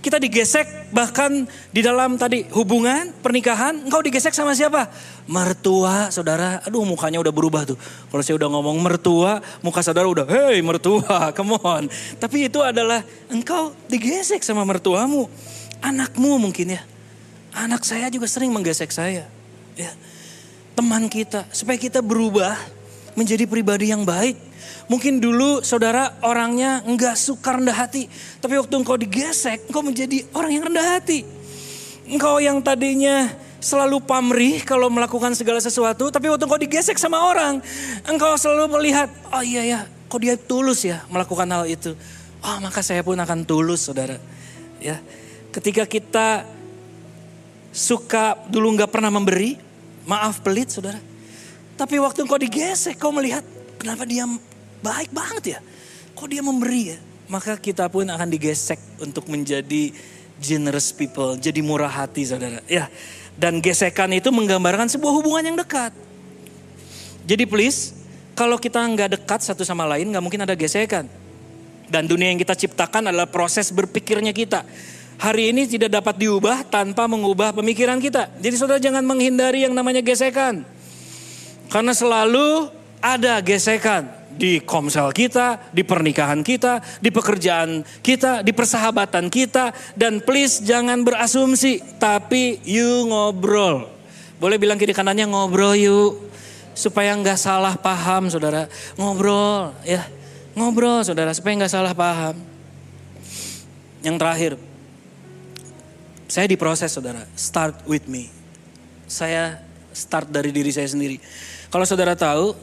Kita 0.00 0.16
digesek 0.16 0.88
bahkan 0.96 1.44
di 1.68 1.84
dalam 1.84 2.16
tadi 2.16 2.48
hubungan, 2.56 3.12
pernikahan, 3.20 3.84
engkau 3.84 4.00
digesek 4.00 4.32
sama 4.32 4.56
siapa? 4.56 4.88
Mertua, 5.30 6.10
saudara. 6.10 6.58
Aduh 6.66 6.82
mukanya 6.82 7.22
udah 7.22 7.30
berubah 7.30 7.62
tuh. 7.62 7.78
Kalau 8.10 8.22
saya 8.26 8.34
udah 8.34 8.50
ngomong 8.50 8.82
mertua, 8.82 9.38
muka 9.62 9.78
saudara 9.78 10.10
udah, 10.10 10.26
hey 10.26 10.58
mertua, 10.58 11.30
come 11.38 11.54
on. 11.62 11.86
Tapi 12.18 12.50
itu 12.50 12.58
adalah 12.58 13.06
engkau 13.30 13.70
digesek 13.86 14.42
sama 14.42 14.66
mertuamu. 14.66 15.30
Anakmu 15.78 16.42
mungkin 16.42 16.74
ya. 16.74 16.82
Anak 17.54 17.86
saya 17.86 18.10
juga 18.10 18.26
sering 18.26 18.50
menggesek 18.50 18.90
saya. 18.90 19.30
Ya. 19.78 19.92
Teman 20.74 21.06
kita, 21.06 21.46
supaya 21.54 21.78
kita 21.78 22.02
berubah 22.02 22.58
menjadi 23.14 23.46
pribadi 23.46 23.94
yang 23.94 24.02
baik 24.02 24.50
Mungkin 24.90 25.22
dulu 25.22 25.62
saudara 25.62 26.18
orangnya 26.26 26.82
enggak 26.82 27.14
suka 27.14 27.54
rendah 27.54 27.78
hati. 27.78 28.10
Tapi 28.42 28.58
waktu 28.58 28.74
engkau 28.74 28.98
digesek, 28.98 29.70
engkau 29.70 29.86
menjadi 29.86 30.26
orang 30.34 30.50
yang 30.50 30.64
rendah 30.66 30.86
hati. 30.98 31.22
Engkau 32.10 32.42
yang 32.42 32.58
tadinya 32.58 33.30
selalu 33.60 34.00
pamrih 34.02 34.64
kalau 34.64 34.88
melakukan 34.88 35.36
segala 35.36 35.60
sesuatu. 35.60 36.08
Tapi 36.08 36.26
waktu 36.32 36.44
engkau 36.48 36.60
digesek 36.60 36.96
sama 36.96 37.20
orang, 37.20 37.60
engkau 38.08 38.34
selalu 38.40 38.80
melihat, 38.80 39.12
oh 39.30 39.44
iya 39.44 39.62
ya, 39.62 39.80
kok 40.08 40.20
dia 40.20 40.34
tulus 40.34 40.82
ya 40.82 41.04
melakukan 41.12 41.46
hal 41.46 41.64
itu. 41.68 41.94
Oh 42.40 42.56
maka 42.64 42.80
saya 42.80 43.04
pun 43.04 43.20
akan 43.20 43.44
tulus 43.44 43.84
saudara. 43.84 44.16
Ya, 44.80 44.96
Ketika 45.50 45.82
kita 45.82 46.46
suka 47.74 48.38
dulu 48.46 48.70
nggak 48.78 48.90
pernah 48.90 49.10
memberi, 49.10 49.58
maaf 50.06 50.38
pelit 50.46 50.70
saudara. 50.70 50.98
Tapi 51.74 51.98
waktu 51.98 52.22
engkau 52.22 52.38
digesek, 52.38 52.94
kau 52.94 53.10
melihat 53.10 53.42
kenapa 53.74 54.06
dia 54.06 54.30
baik 54.78 55.10
banget 55.10 55.44
ya. 55.56 55.60
Kok 56.14 56.28
dia 56.30 56.42
memberi 56.44 56.94
ya? 56.94 56.98
Maka 57.26 57.58
kita 57.58 57.90
pun 57.90 58.06
akan 58.06 58.30
digesek 58.30 58.78
untuk 59.02 59.26
menjadi 59.26 59.90
generous 60.38 60.94
people, 60.94 61.34
jadi 61.34 61.60
murah 61.66 61.90
hati 61.90 62.30
saudara. 62.30 62.62
Ya, 62.70 62.86
dan 63.40 63.56
gesekan 63.64 64.12
itu 64.12 64.28
menggambarkan 64.28 64.84
sebuah 64.92 65.12
hubungan 65.16 65.40
yang 65.48 65.56
dekat. 65.56 65.96
Jadi 67.24 67.48
please, 67.48 67.96
kalau 68.36 68.60
kita 68.60 68.84
nggak 68.84 69.16
dekat 69.16 69.40
satu 69.40 69.64
sama 69.64 69.88
lain, 69.88 70.12
nggak 70.12 70.20
mungkin 70.20 70.44
ada 70.44 70.52
gesekan. 70.52 71.08
Dan 71.88 72.04
dunia 72.04 72.28
yang 72.28 72.36
kita 72.36 72.52
ciptakan 72.52 73.08
adalah 73.08 73.24
proses 73.24 73.72
berpikirnya 73.72 74.36
kita. 74.36 74.62
Hari 75.16 75.56
ini 75.56 75.64
tidak 75.64 75.88
dapat 75.88 76.20
diubah 76.20 76.68
tanpa 76.68 77.08
mengubah 77.08 77.56
pemikiran 77.56 77.96
kita. 77.96 78.28
Jadi 78.40 78.54
saudara 78.60 78.80
jangan 78.80 79.02
menghindari 79.02 79.64
yang 79.64 79.72
namanya 79.72 80.04
gesekan. 80.04 80.62
Karena 81.72 81.96
selalu 81.96 82.68
ada 83.00 83.40
gesekan 83.40 84.19
di 84.40 84.64
komsel 84.64 85.12
kita, 85.12 85.68
di 85.68 85.84
pernikahan 85.84 86.40
kita, 86.40 86.80
di 87.04 87.12
pekerjaan 87.12 87.84
kita, 88.00 88.40
di 88.40 88.56
persahabatan 88.56 89.28
kita. 89.28 89.76
Dan 89.92 90.24
please 90.24 90.64
jangan 90.64 91.04
berasumsi, 91.04 92.00
tapi 92.00 92.56
you 92.64 93.04
ngobrol. 93.04 93.84
Boleh 94.40 94.56
bilang 94.56 94.80
kiri 94.80 94.96
kanannya 94.96 95.28
ngobrol 95.28 95.76
yuk. 95.76 96.32
Supaya 96.72 97.12
nggak 97.12 97.36
salah 97.36 97.76
paham 97.76 98.32
saudara. 98.32 98.64
Ngobrol 98.96 99.76
ya. 99.84 100.08
Ngobrol 100.56 101.04
saudara 101.04 101.36
supaya 101.36 101.60
nggak 101.60 101.68
salah 101.76 101.92
paham. 101.92 102.40
Yang 104.00 104.16
terakhir. 104.16 104.52
Saya 106.24 106.48
diproses 106.48 106.88
saudara. 106.88 107.28
Start 107.36 107.84
with 107.84 108.08
me. 108.08 108.32
Saya 109.04 109.60
start 109.92 110.32
dari 110.32 110.48
diri 110.54 110.72
saya 110.72 110.88
sendiri. 110.88 111.20
Kalau 111.68 111.84
saudara 111.84 112.16
tahu, 112.16 112.56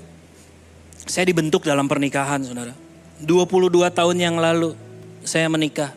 saya 1.08 1.26
dibentuk 1.26 1.64
dalam 1.64 1.88
pernikahan, 1.88 2.44
saudara. 2.44 2.76
22 3.24 3.90
tahun 3.90 4.16
yang 4.20 4.36
lalu 4.38 4.76
saya 5.24 5.50
menikah. 5.50 5.96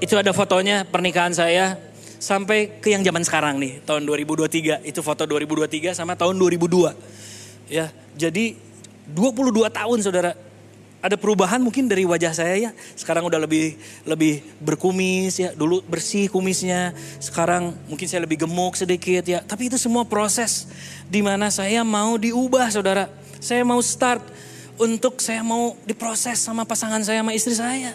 Itu 0.00 0.16
ada 0.16 0.32
fotonya 0.32 0.88
pernikahan 0.88 1.34
saya 1.36 1.76
sampai 2.16 2.80
ke 2.80 2.94
yang 2.94 3.04
zaman 3.04 3.20
sekarang 3.26 3.60
nih, 3.60 3.84
tahun 3.84 4.08
2023. 4.08 4.80
Itu 4.86 5.04
foto 5.04 5.28
2023 5.28 5.92
sama 5.92 6.16
tahun 6.16 6.40
2002. 6.40 6.96
Ya, 7.68 7.92
jadi 8.16 8.56
22 9.12 9.68
tahun 9.68 9.98
saudara. 10.00 10.32
Ada 11.00 11.16
perubahan 11.16 11.64
mungkin 11.64 11.88
dari 11.88 12.04
wajah 12.04 12.36
saya 12.36 12.60
ya. 12.60 12.70
Sekarang 12.92 13.24
udah 13.24 13.40
lebih 13.40 13.72
lebih 14.04 14.44
berkumis 14.60 15.40
ya. 15.40 15.56
Dulu 15.56 15.80
bersih 15.88 16.28
kumisnya. 16.28 16.92
Sekarang 17.16 17.72
mungkin 17.88 18.04
saya 18.04 18.28
lebih 18.28 18.44
gemuk 18.44 18.76
sedikit 18.76 19.24
ya. 19.24 19.40
Tapi 19.40 19.72
itu 19.72 19.80
semua 19.80 20.04
proses 20.04 20.68
di 21.08 21.24
mana 21.24 21.48
saya 21.48 21.80
mau 21.88 22.20
diubah 22.20 22.68
saudara 22.68 23.08
saya 23.40 23.64
mau 23.64 23.80
start 23.80 24.22
untuk 24.80 25.20
saya 25.20 25.40
mau 25.40 25.76
diproses 25.88 26.40
sama 26.40 26.68
pasangan 26.68 27.00
saya 27.00 27.24
sama 27.24 27.32
istri 27.32 27.56
saya. 27.56 27.92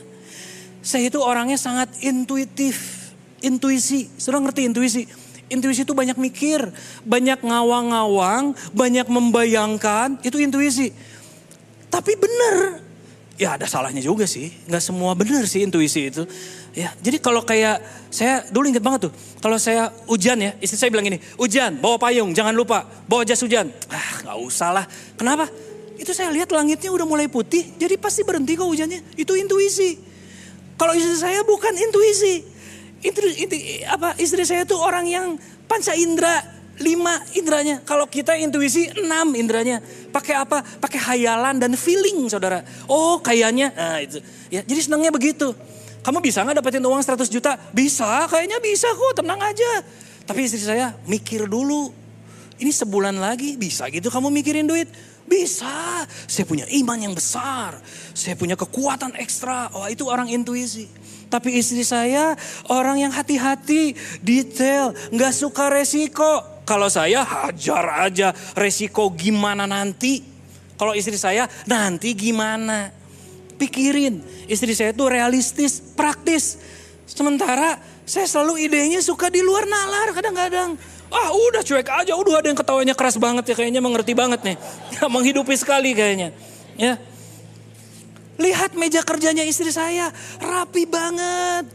Saya 0.85 1.09
itu 1.09 1.17
orangnya 1.17 1.57
sangat 1.57 1.89
intuitif, 2.05 3.09
intuisi. 3.41 4.05
Sudah 4.21 4.37
ngerti 4.37 4.69
intuisi? 4.69 5.09
Intuisi 5.49 5.85
itu 5.85 5.93
banyak 5.93 6.17
mikir, 6.17 6.61
banyak 7.05 7.41
ngawang-ngawang, 7.41 8.57
banyak 8.73 9.05
membayangkan, 9.09 10.17
itu 10.21 10.37
intuisi. 10.41 10.89
Tapi 11.89 12.17
benar, 12.17 12.81
ya 13.37 13.53
ada 13.57 13.69
salahnya 13.69 14.01
juga 14.01 14.25
sih. 14.25 14.49
Nggak 14.65 14.83
semua 14.83 15.13
benar 15.13 15.45
sih 15.45 15.61
intuisi 15.65 16.09
itu. 16.09 16.25
Ya, 16.75 16.91
jadi 16.99 17.23
kalau 17.23 17.39
kayak 17.39 17.79
saya 18.11 18.43
dulu 18.51 18.67
inget 18.67 18.83
banget 18.83 19.07
tuh, 19.07 19.13
kalau 19.39 19.55
saya 19.55 19.95
hujan 20.11 20.35
ya, 20.43 20.51
istri 20.59 20.75
saya 20.75 20.91
bilang 20.91 21.07
gini, 21.07 21.23
hujan, 21.39 21.79
bawa 21.79 21.95
payung, 21.95 22.35
jangan 22.35 22.51
lupa, 22.51 22.83
bawa 23.07 23.23
jas 23.23 23.39
hujan. 23.39 23.71
Ah, 23.87 24.19
nggak 24.27 24.37
usah 24.43 24.75
lah. 24.75 24.85
Kenapa? 25.15 25.47
Itu 25.95 26.11
saya 26.11 26.35
lihat 26.35 26.51
langitnya 26.51 26.91
udah 26.91 27.07
mulai 27.07 27.31
putih, 27.31 27.79
jadi 27.79 27.95
pasti 27.95 28.27
berhenti 28.27 28.59
kok 28.59 28.67
hujannya. 28.67 29.15
Itu 29.15 29.39
intuisi. 29.39 29.95
Kalau 30.75 30.91
istri 30.91 31.15
saya 31.15 31.47
bukan 31.47 31.71
intuisi. 31.79 32.43
Itu, 32.99 33.23
itu 33.23 33.55
apa? 33.87 34.19
Istri 34.19 34.43
saya 34.43 34.67
tuh 34.67 34.75
orang 34.75 35.07
yang 35.07 35.39
panca 35.71 35.95
indera, 35.95 36.43
lima 36.83 37.15
indranya. 37.39 37.79
Kalau 37.87 38.03
kita 38.11 38.35
intuisi 38.35 38.91
enam 38.99 39.31
indranya. 39.31 39.79
Pakai 40.11 40.35
apa? 40.35 40.59
Pakai 40.59 40.99
hayalan 40.99 41.55
dan 41.55 41.71
feeling, 41.79 42.27
saudara. 42.27 42.67
Oh, 42.91 43.23
kayaknya, 43.23 43.71
nah 43.71 44.03
itu. 44.03 44.19
Ya, 44.51 44.59
jadi 44.67 44.83
senangnya 44.83 45.15
begitu. 45.15 45.55
Kamu 46.05 46.21
bisa 46.21 46.45
nggak 46.45 46.61
dapetin 46.61 46.85
uang 46.85 47.01
100 47.01 47.25
juta? 47.33 47.57
Bisa, 47.73 48.29
kayaknya 48.29 48.61
bisa 48.61 48.93
kok, 48.93 49.25
tenang 49.25 49.41
aja. 49.41 49.81
Tapi 50.29 50.45
istri 50.45 50.61
saya 50.61 50.93
mikir 51.09 51.49
dulu. 51.49 51.89
Ini 52.61 52.69
sebulan 52.69 53.17
lagi 53.17 53.57
bisa 53.57 53.89
gitu 53.89 54.13
kamu 54.13 54.29
mikirin 54.29 54.69
duit? 54.69 54.85
Bisa. 55.25 56.05
Saya 56.29 56.45
punya 56.45 56.69
iman 56.69 56.95
yang 57.01 57.17
besar. 57.17 57.81
Saya 58.13 58.37
punya 58.37 58.53
kekuatan 58.53 59.17
ekstra. 59.17 59.73
Wah 59.73 59.89
itu 59.89 60.05
orang 60.05 60.29
intuisi. 60.29 60.85
Tapi 61.25 61.57
istri 61.57 61.81
saya 61.81 62.37
orang 62.69 63.01
yang 63.01 63.11
hati-hati, 63.11 63.97
detail, 64.21 64.93
nggak 65.09 65.33
suka 65.33 65.73
resiko. 65.73 66.61
Kalau 66.69 66.85
saya 66.85 67.25
hajar 67.25 68.09
aja 68.09 68.29
resiko 68.53 69.09
gimana 69.17 69.65
nanti. 69.65 70.21
Kalau 70.77 70.93
istri 70.93 71.17
saya 71.17 71.49
nanti 71.65 72.13
gimana. 72.13 73.04
Pikirin, 73.55 74.19
istri 74.51 74.75
saya 74.75 74.91
itu 74.91 75.05
realistis, 75.07 75.79
praktis. 75.79 76.59
Sementara 77.07 77.79
saya 78.03 78.27
selalu 78.27 78.67
idenya 78.67 78.99
suka 78.99 79.31
di 79.31 79.39
luar 79.39 79.63
nalar 79.65 80.11
kadang-kadang. 80.11 80.75
Ah 81.07 81.29
udah 81.31 81.61
cuek 81.63 81.87
aja, 81.87 82.13
udah 82.17 82.41
ada 82.41 82.47
yang 82.51 82.59
ketawanya 82.59 82.93
keras 82.97 83.15
banget 83.15 83.47
ya 83.47 83.55
kayaknya 83.55 83.79
mengerti 83.79 84.11
banget 84.17 84.41
nih. 84.43 84.57
Ya, 84.99 85.05
menghidupi 85.15 85.55
sekali 85.55 85.95
kayaknya. 85.95 86.35
Ya. 86.75 86.99
Lihat 88.35 88.75
meja 88.75 88.99
kerjanya 88.99 89.47
istri 89.47 89.71
saya, 89.71 90.11
rapi 90.43 90.83
banget. 90.83 91.71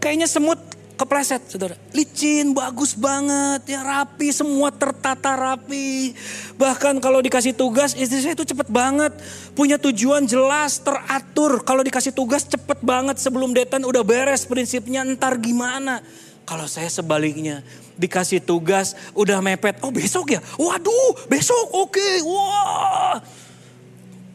Kayaknya 0.00 0.30
semut 0.30 0.60
kepleset 0.98 1.46
saudara. 1.46 1.78
Licin, 1.94 2.50
bagus 2.50 2.98
banget, 2.98 3.70
ya 3.70 3.86
rapi, 3.86 4.34
semua 4.34 4.74
tertata 4.74 5.38
rapi. 5.38 6.12
Bahkan 6.58 6.98
kalau 6.98 7.22
dikasih 7.22 7.54
tugas, 7.54 7.94
istri 7.94 8.18
saya 8.18 8.34
itu 8.34 8.42
cepet 8.42 8.66
banget. 8.66 9.14
Punya 9.54 9.78
tujuan 9.78 10.26
jelas, 10.26 10.82
teratur. 10.82 11.62
Kalau 11.62 11.86
dikasih 11.86 12.10
tugas 12.10 12.42
cepet 12.42 12.82
banget 12.82 13.22
sebelum 13.22 13.54
deadline 13.54 13.86
udah 13.86 14.02
beres 14.02 14.42
prinsipnya 14.42 15.06
ntar 15.06 15.38
gimana. 15.38 16.02
Kalau 16.42 16.66
saya 16.66 16.90
sebaliknya, 16.90 17.62
dikasih 17.94 18.42
tugas 18.42 18.98
udah 19.14 19.38
mepet. 19.38 19.78
Oh 19.86 19.94
besok 19.94 20.34
ya? 20.34 20.40
Waduh 20.58 21.30
besok 21.30 21.86
oke. 21.86 21.94
Okay. 21.94 22.14
Wah. 22.26 23.22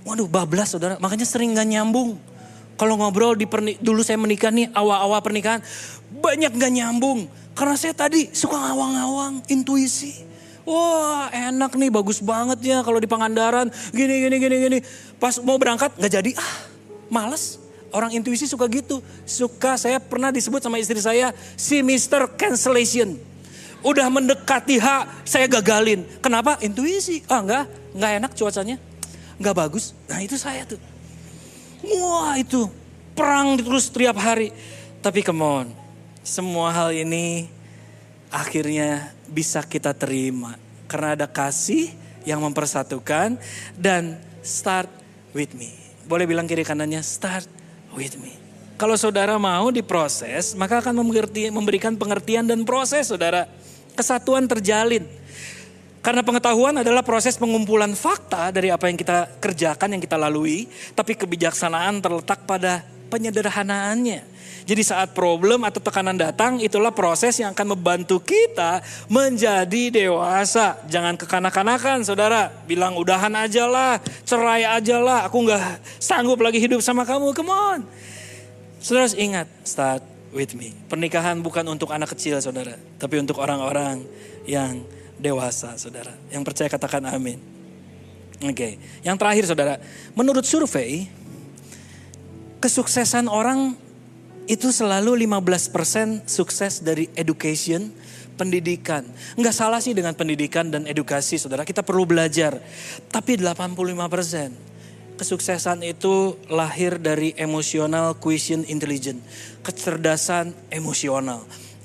Waduh 0.03 0.27
bablas 0.27 0.71
saudara, 0.71 0.95
makanya 0.99 1.27
sering 1.27 1.55
gak 1.55 1.67
nyambung. 1.67 2.19
Kalau 2.73 2.97
ngobrol 2.97 3.37
di 3.37 3.45
pernik, 3.45 3.79
dulu 3.79 4.01
saya 4.01 4.17
menikah 4.17 4.49
nih 4.49 4.67
awal-awal 4.73 5.21
pernikahan 5.21 5.61
banyak 6.23 6.55
gak 6.55 6.71
nyambung. 6.71 7.27
Karena 7.53 7.75
saya 7.75 7.91
tadi 7.91 8.31
suka 8.31 8.55
ngawang-ngawang, 8.55 9.43
intuisi. 9.51 10.31
Wah 10.63 11.27
enak 11.27 11.75
nih 11.75 11.91
bagus 11.91 12.23
banget 12.23 12.63
ya 12.63 12.79
kalau 12.87 12.95
di 12.95 13.03
Pangandaran 13.03 13.67
gini 13.91 14.15
gini 14.23 14.35
gini 14.39 14.55
gini. 14.63 14.79
Pas 15.19 15.35
mau 15.43 15.59
berangkat 15.59 15.91
nggak 15.99 16.11
jadi 16.23 16.31
ah 16.39 16.53
males. 17.11 17.59
Orang 17.91 18.15
intuisi 18.15 18.47
suka 18.47 18.65
gitu. 18.71 19.03
Suka 19.27 19.75
saya 19.75 19.99
pernah 19.99 20.31
disebut 20.31 20.63
sama 20.63 20.79
istri 20.79 21.03
saya 21.03 21.35
si 21.59 21.83
Mister 21.83 22.25
Cancellation. 22.39 23.19
Udah 23.83 24.07
mendekati 24.07 24.79
H 24.79 24.87
saya 25.27 25.51
gagalin. 25.51 26.07
Kenapa? 26.23 26.55
Intuisi. 26.63 27.19
Ah 27.27 27.43
enggak, 27.43 27.67
enggak 27.91 28.11
enak 28.23 28.31
cuacanya. 28.31 28.77
Enggak 29.35 29.55
bagus. 29.59 29.91
Nah 30.07 30.23
itu 30.23 30.39
saya 30.39 30.63
tuh. 30.63 30.79
Wah 31.83 32.39
itu 32.39 32.71
perang 33.11 33.59
terus 33.59 33.91
tiap 33.91 34.15
hari. 34.15 34.55
Tapi 35.03 35.19
come 35.19 35.43
on, 35.43 35.67
semua 36.23 36.71
hal 36.71 36.95
ini 36.95 37.51
akhirnya 38.31 39.11
bisa 39.27 39.61
kita 39.61 39.91
terima. 39.91 40.55
Karena 40.87 41.19
ada 41.19 41.27
kasih 41.27 41.91
yang 42.23 42.39
mempersatukan 42.39 43.35
dan 43.75 44.17
start 44.39 44.87
with 45.35 45.51
me. 45.53 45.75
Boleh 46.07 46.23
bilang 46.23 46.47
kiri 46.47 46.63
kanannya 46.63 47.03
start 47.03 47.45
with 47.93 48.15
me. 48.23 48.33
Kalau 48.79 48.97
saudara 48.97 49.37
mau 49.37 49.69
diproses, 49.69 50.57
maka 50.57 50.81
akan 50.81 51.03
memberikan 51.53 51.93
pengertian 51.93 52.47
dan 52.47 52.65
proses 52.65 53.11
saudara. 53.11 53.45
Kesatuan 53.93 54.49
terjalin. 54.49 55.05
Karena 56.03 56.19
pengetahuan 56.19 56.75
adalah 56.83 56.99
proses 56.99 57.39
pengumpulan 57.39 57.95
fakta 57.95 58.51
dari 58.51 58.67
apa 58.73 58.91
yang 58.91 58.99
kita 58.99 59.39
kerjakan, 59.39 59.95
yang 59.95 60.03
kita 60.03 60.19
lalui. 60.19 60.67
Tapi 60.91 61.15
kebijaksanaan 61.15 62.03
terletak 62.03 62.43
pada 62.43 62.83
penyederhanaannya. 63.13 64.33
Jadi 64.63 64.81
saat 64.81 65.13
problem 65.13 65.67
atau 65.67 65.77
tekanan 65.77 66.17
datang, 66.17 66.57
itulah 66.57 66.89
proses 66.89 67.37
yang 67.37 67.53
akan 67.53 67.77
membantu 67.77 68.17
kita 68.23 68.81
menjadi 69.11 69.91
dewasa. 69.93 70.79
Jangan 70.89 71.19
kekanak-kanakan 71.19 72.01
saudara. 72.01 72.49
Bilang 72.65 72.97
udahan 72.97 73.31
aja 73.37 73.69
lah, 73.69 73.99
cerai 74.23 74.65
aja 74.65 74.97
lah. 74.97 75.27
Aku 75.27 75.45
gak 75.45 75.83
sanggup 75.99 76.39
lagi 76.41 76.57
hidup 76.63 76.79
sama 76.81 77.05
kamu, 77.05 77.35
come 77.35 77.53
on. 77.53 77.79
Saudara 78.79 79.11
ingat, 79.13 79.47
start 79.67 80.01
with 80.31 80.55
me. 80.55 80.73
Pernikahan 80.87 81.43
bukan 81.43 81.67
untuk 81.67 81.91
anak 81.91 82.15
kecil 82.15 82.39
saudara. 82.39 82.79
Tapi 82.97 83.19
untuk 83.19 83.43
orang-orang 83.43 84.01
yang 84.47 84.79
dewasa, 85.19 85.75
saudara. 85.75 86.15
Yang 86.31 86.43
percaya 86.47 86.69
katakan 86.71 87.03
amin. 87.11 87.39
Oke, 88.43 88.51
okay. 88.51 88.73
yang 89.07 89.15
terakhir 89.15 89.47
saudara, 89.47 89.79
menurut 90.19 90.43
survei, 90.43 91.07
kesuksesan 92.63 93.27
orang 93.27 93.75
itu 94.47 94.71
selalu 94.71 95.27
15% 95.27 96.23
sukses 96.31 96.79
dari 96.79 97.11
education, 97.11 97.91
pendidikan. 98.39 99.03
Enggak 99.35 99.51
salah 99.51 99.83
sih 99.83 99.91
dengan 99.91 100.15
pendidikan 100.15 100.71
dan 100.71 100.87
edukasi 100.87 101.35
saudara, 101.35 101.67
kita 101.67 101.83
perlu 101.83 102.07
belajar. 102.07 102.55
Tapi 103.11 103.35
85% 103.35 105.19
kesuksesan 105.19 105.83
itu 105.83 106.39
lahir 106.47 107.03
dari 107.03 107.35
emosional 107.35 108.15
quotient 108.15 108.63
intelligence, 108.71 109.19
kecerdasan 109.59 110.55
emosional. 110.71 111.43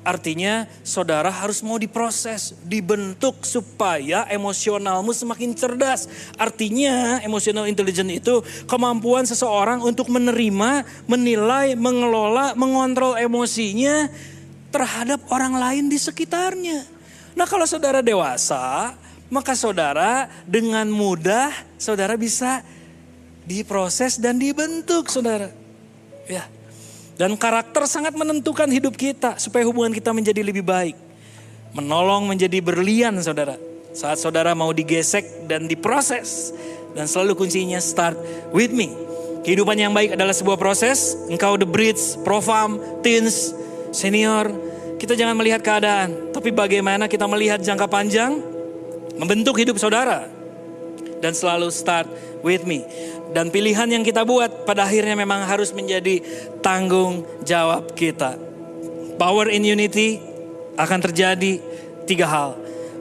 Artinya 0.09 0.65
saudara 0.81 1.29
harus 1.29 1.61
mau 1.61 1.77
diproses, 1.77 2.57
dibentuk 2.65 3.45
supaya 3.45 4.25
emosionalmu 4.33 5.13
semakin 5.13 5.53
cerdas. 5.53 6.09
Artinya 6.41 7.21
emotional 7.21 7.69
intelligence 7.69 8.25
itu 8.25 8.41
kemampuan 8.65 9.29
seseorang 9.29 9.85
untuk 9.85 10.09
menerima, 10.09 10.89
menilai, 11.05 11.77
mengelola, 11.77 12.57
mengontrol 12.57 13.21
emosinya 13.21 14.09
terhadap 14.73 15.21
orang 15.29 15.61
lain 15.61 15.85
di 15.93 16.01
sekitarnya. 16.01 16.89
Nah 17.37 17.45
kalau 17.45 17.69
saudara 17.69 18.01
dewasa, 18.01 18.97
maka 19.29 19.53
saudara 19.53 20.33
dengan 20.49 20.89
mudah 20.89 21.53
saudara 21.77 22.17
bisa 22.17 22.65
diproses 23.45 24.17
dan 24.17 24.41
dibentuk 24.41 25.13
saudara. 25.13 25.53
Ya, 26.25 26.49
dan 27.19 27.35
karakter 27.35 27.83
sangat 27.91 28.15
menentukan 28.15 28.71
hidup 28.71 28.95
kita 28.95 29.35
supaya 29.43 29.67
hubungan 29.67 29.91
kita 29.91 30.15
menjadi 30.15 30.39
lebih 30.39 30.63
baik. 30.63 30.95
Menolong 31.75 32.31
menjadi 32.31 32.63
berlian 32.63 33.19
saudara. 33.19 33.59
Saat 33.91 34.23
saudara 34.23 34.55
mau 34.55 34.71
digesek 34.71 35.51
dan 35.51 35.67
diproses. 35.67 36.55
Dan 36.95 37.11
selalu 37.11 37.35
kuncinya 37.35 37.83
start 37.83 38.15
with 38.55 38.71
me. 38.71 38.95
Kehidupan 39.43 39.75
yang 39.75 39.91
baik 39.91 40.15
adalah 40.15 40.31
sebuah 40.31 40.63
proses. 40.63 41.19
Engkau 41.27 41.59
the 41.59 41.67
bridge, 41.67 41.99
profam, 42.23 42.79
teens, 43.03 43.51
senior. 43.91 44.55
Kita 45.03 45.19
jangan 45.19 45.35
melihat 45.35 45.59
keadaan. 45.59 46.31
Tapi 46.31 46.55
bagaimana 46.55 47.11
kita 47.11 47.27
melihat 47.27 47.59
jangka 47.59 47.91
panjang. 47.91 48.39
Membentuk 49.19 49.59
hidup 49.59 49.75
saudara. 49.75 50.31
Dan 51.19 51.35
selalu 51.35 51.67
start 51.75 52.07
with 52.43 52.65
me. 52.65 52.85
Dan 53.33 53.53
pilihan 53.53 53.89
yang 53.89 54.03
kita 54.07 54.25
buat 54.25 54.65
pada 54.65 54.89
akhirnya 54.89 55.15
memang 55.15 55.45
harus 55.45 55.71
menjadi 55.75 56.23
tanggung 56.65 57.27
jawab 57.45 57.93
kita. 57.93 58.41
Power 59.19 59.51
in 59.51 59.67
unity 59.67 60.23
akan 60.79 60.99
terjadi 61.11 61.61
tiga 62.07 62.27
hal. 62.31 62.51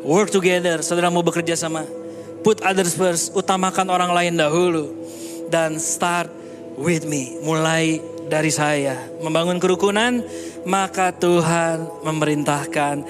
Work 0.04 0.34
together, 0.34 0.82
saudara 0.82 1.14
mau 1.14 1.24
bekerja 1.24 1.54
sama. 1.54 1.86
Put 2.42 2.64
others 2.64 2.96
first, 2.96 3.36
utamakan 3.36 3.88
orang 3.92 4.12
lain 4.14 4.34
dahulu. 4.40 4.94
Dan 5.48 5.80
start 5.80 6.32
with 6.76 7.08
me, 7.08 7.40
mulai 7.44 8.00
dari 8.28 8.52
saya. 8.52 9.00
Membangun 9.24 9.58
kerukunan, 9.58 10.22
maka 10.68 11.16
Tuhan 11.16 11.88
memerintahkan 12.04 13.04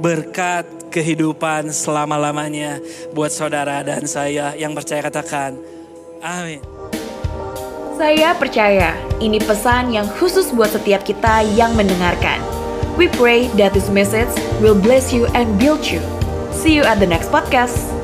berkat 0.00 0.79
kehidupan 0.90 1.70
selama-lamanya 1.70 2.82
buat 3.14 3.30
saudara 3.30 3.80
dan 3.86 4.04
saya 4.04 4.52
yang 4.58 4.74
percaya 4.74 5.00
katakan 5.06 5.56
Amin. 6.20 6.60
Saya 8.00 8.32
percaya 8.32 8.96
ini 9.20 9.36
pesan 9.40 9.92
yang 9.92 10.08
khusus 10.16 10.52
buat 10.56 10.72
setiap 10.72 11.04
kita 11.04 11.44
yang 11.52 11.76
mendengarkan. 11.76 12.40
We 12.96 13.12
pray 13.12 13.48
that 13.60 13.72
this 13.76 13.92
message 13.92 14.32
will 14.60 14.76
bless 14.76 15.12
you 15.12 15.28
and 15.36 15.56
build 15.60 15.84
you. 15.84 16.00
See 16.52 16.76
you 16.76 16.84
at 16.84 17.00
the 17.00 17.08
next 17.08 17.32
podcast. 17.32 17.99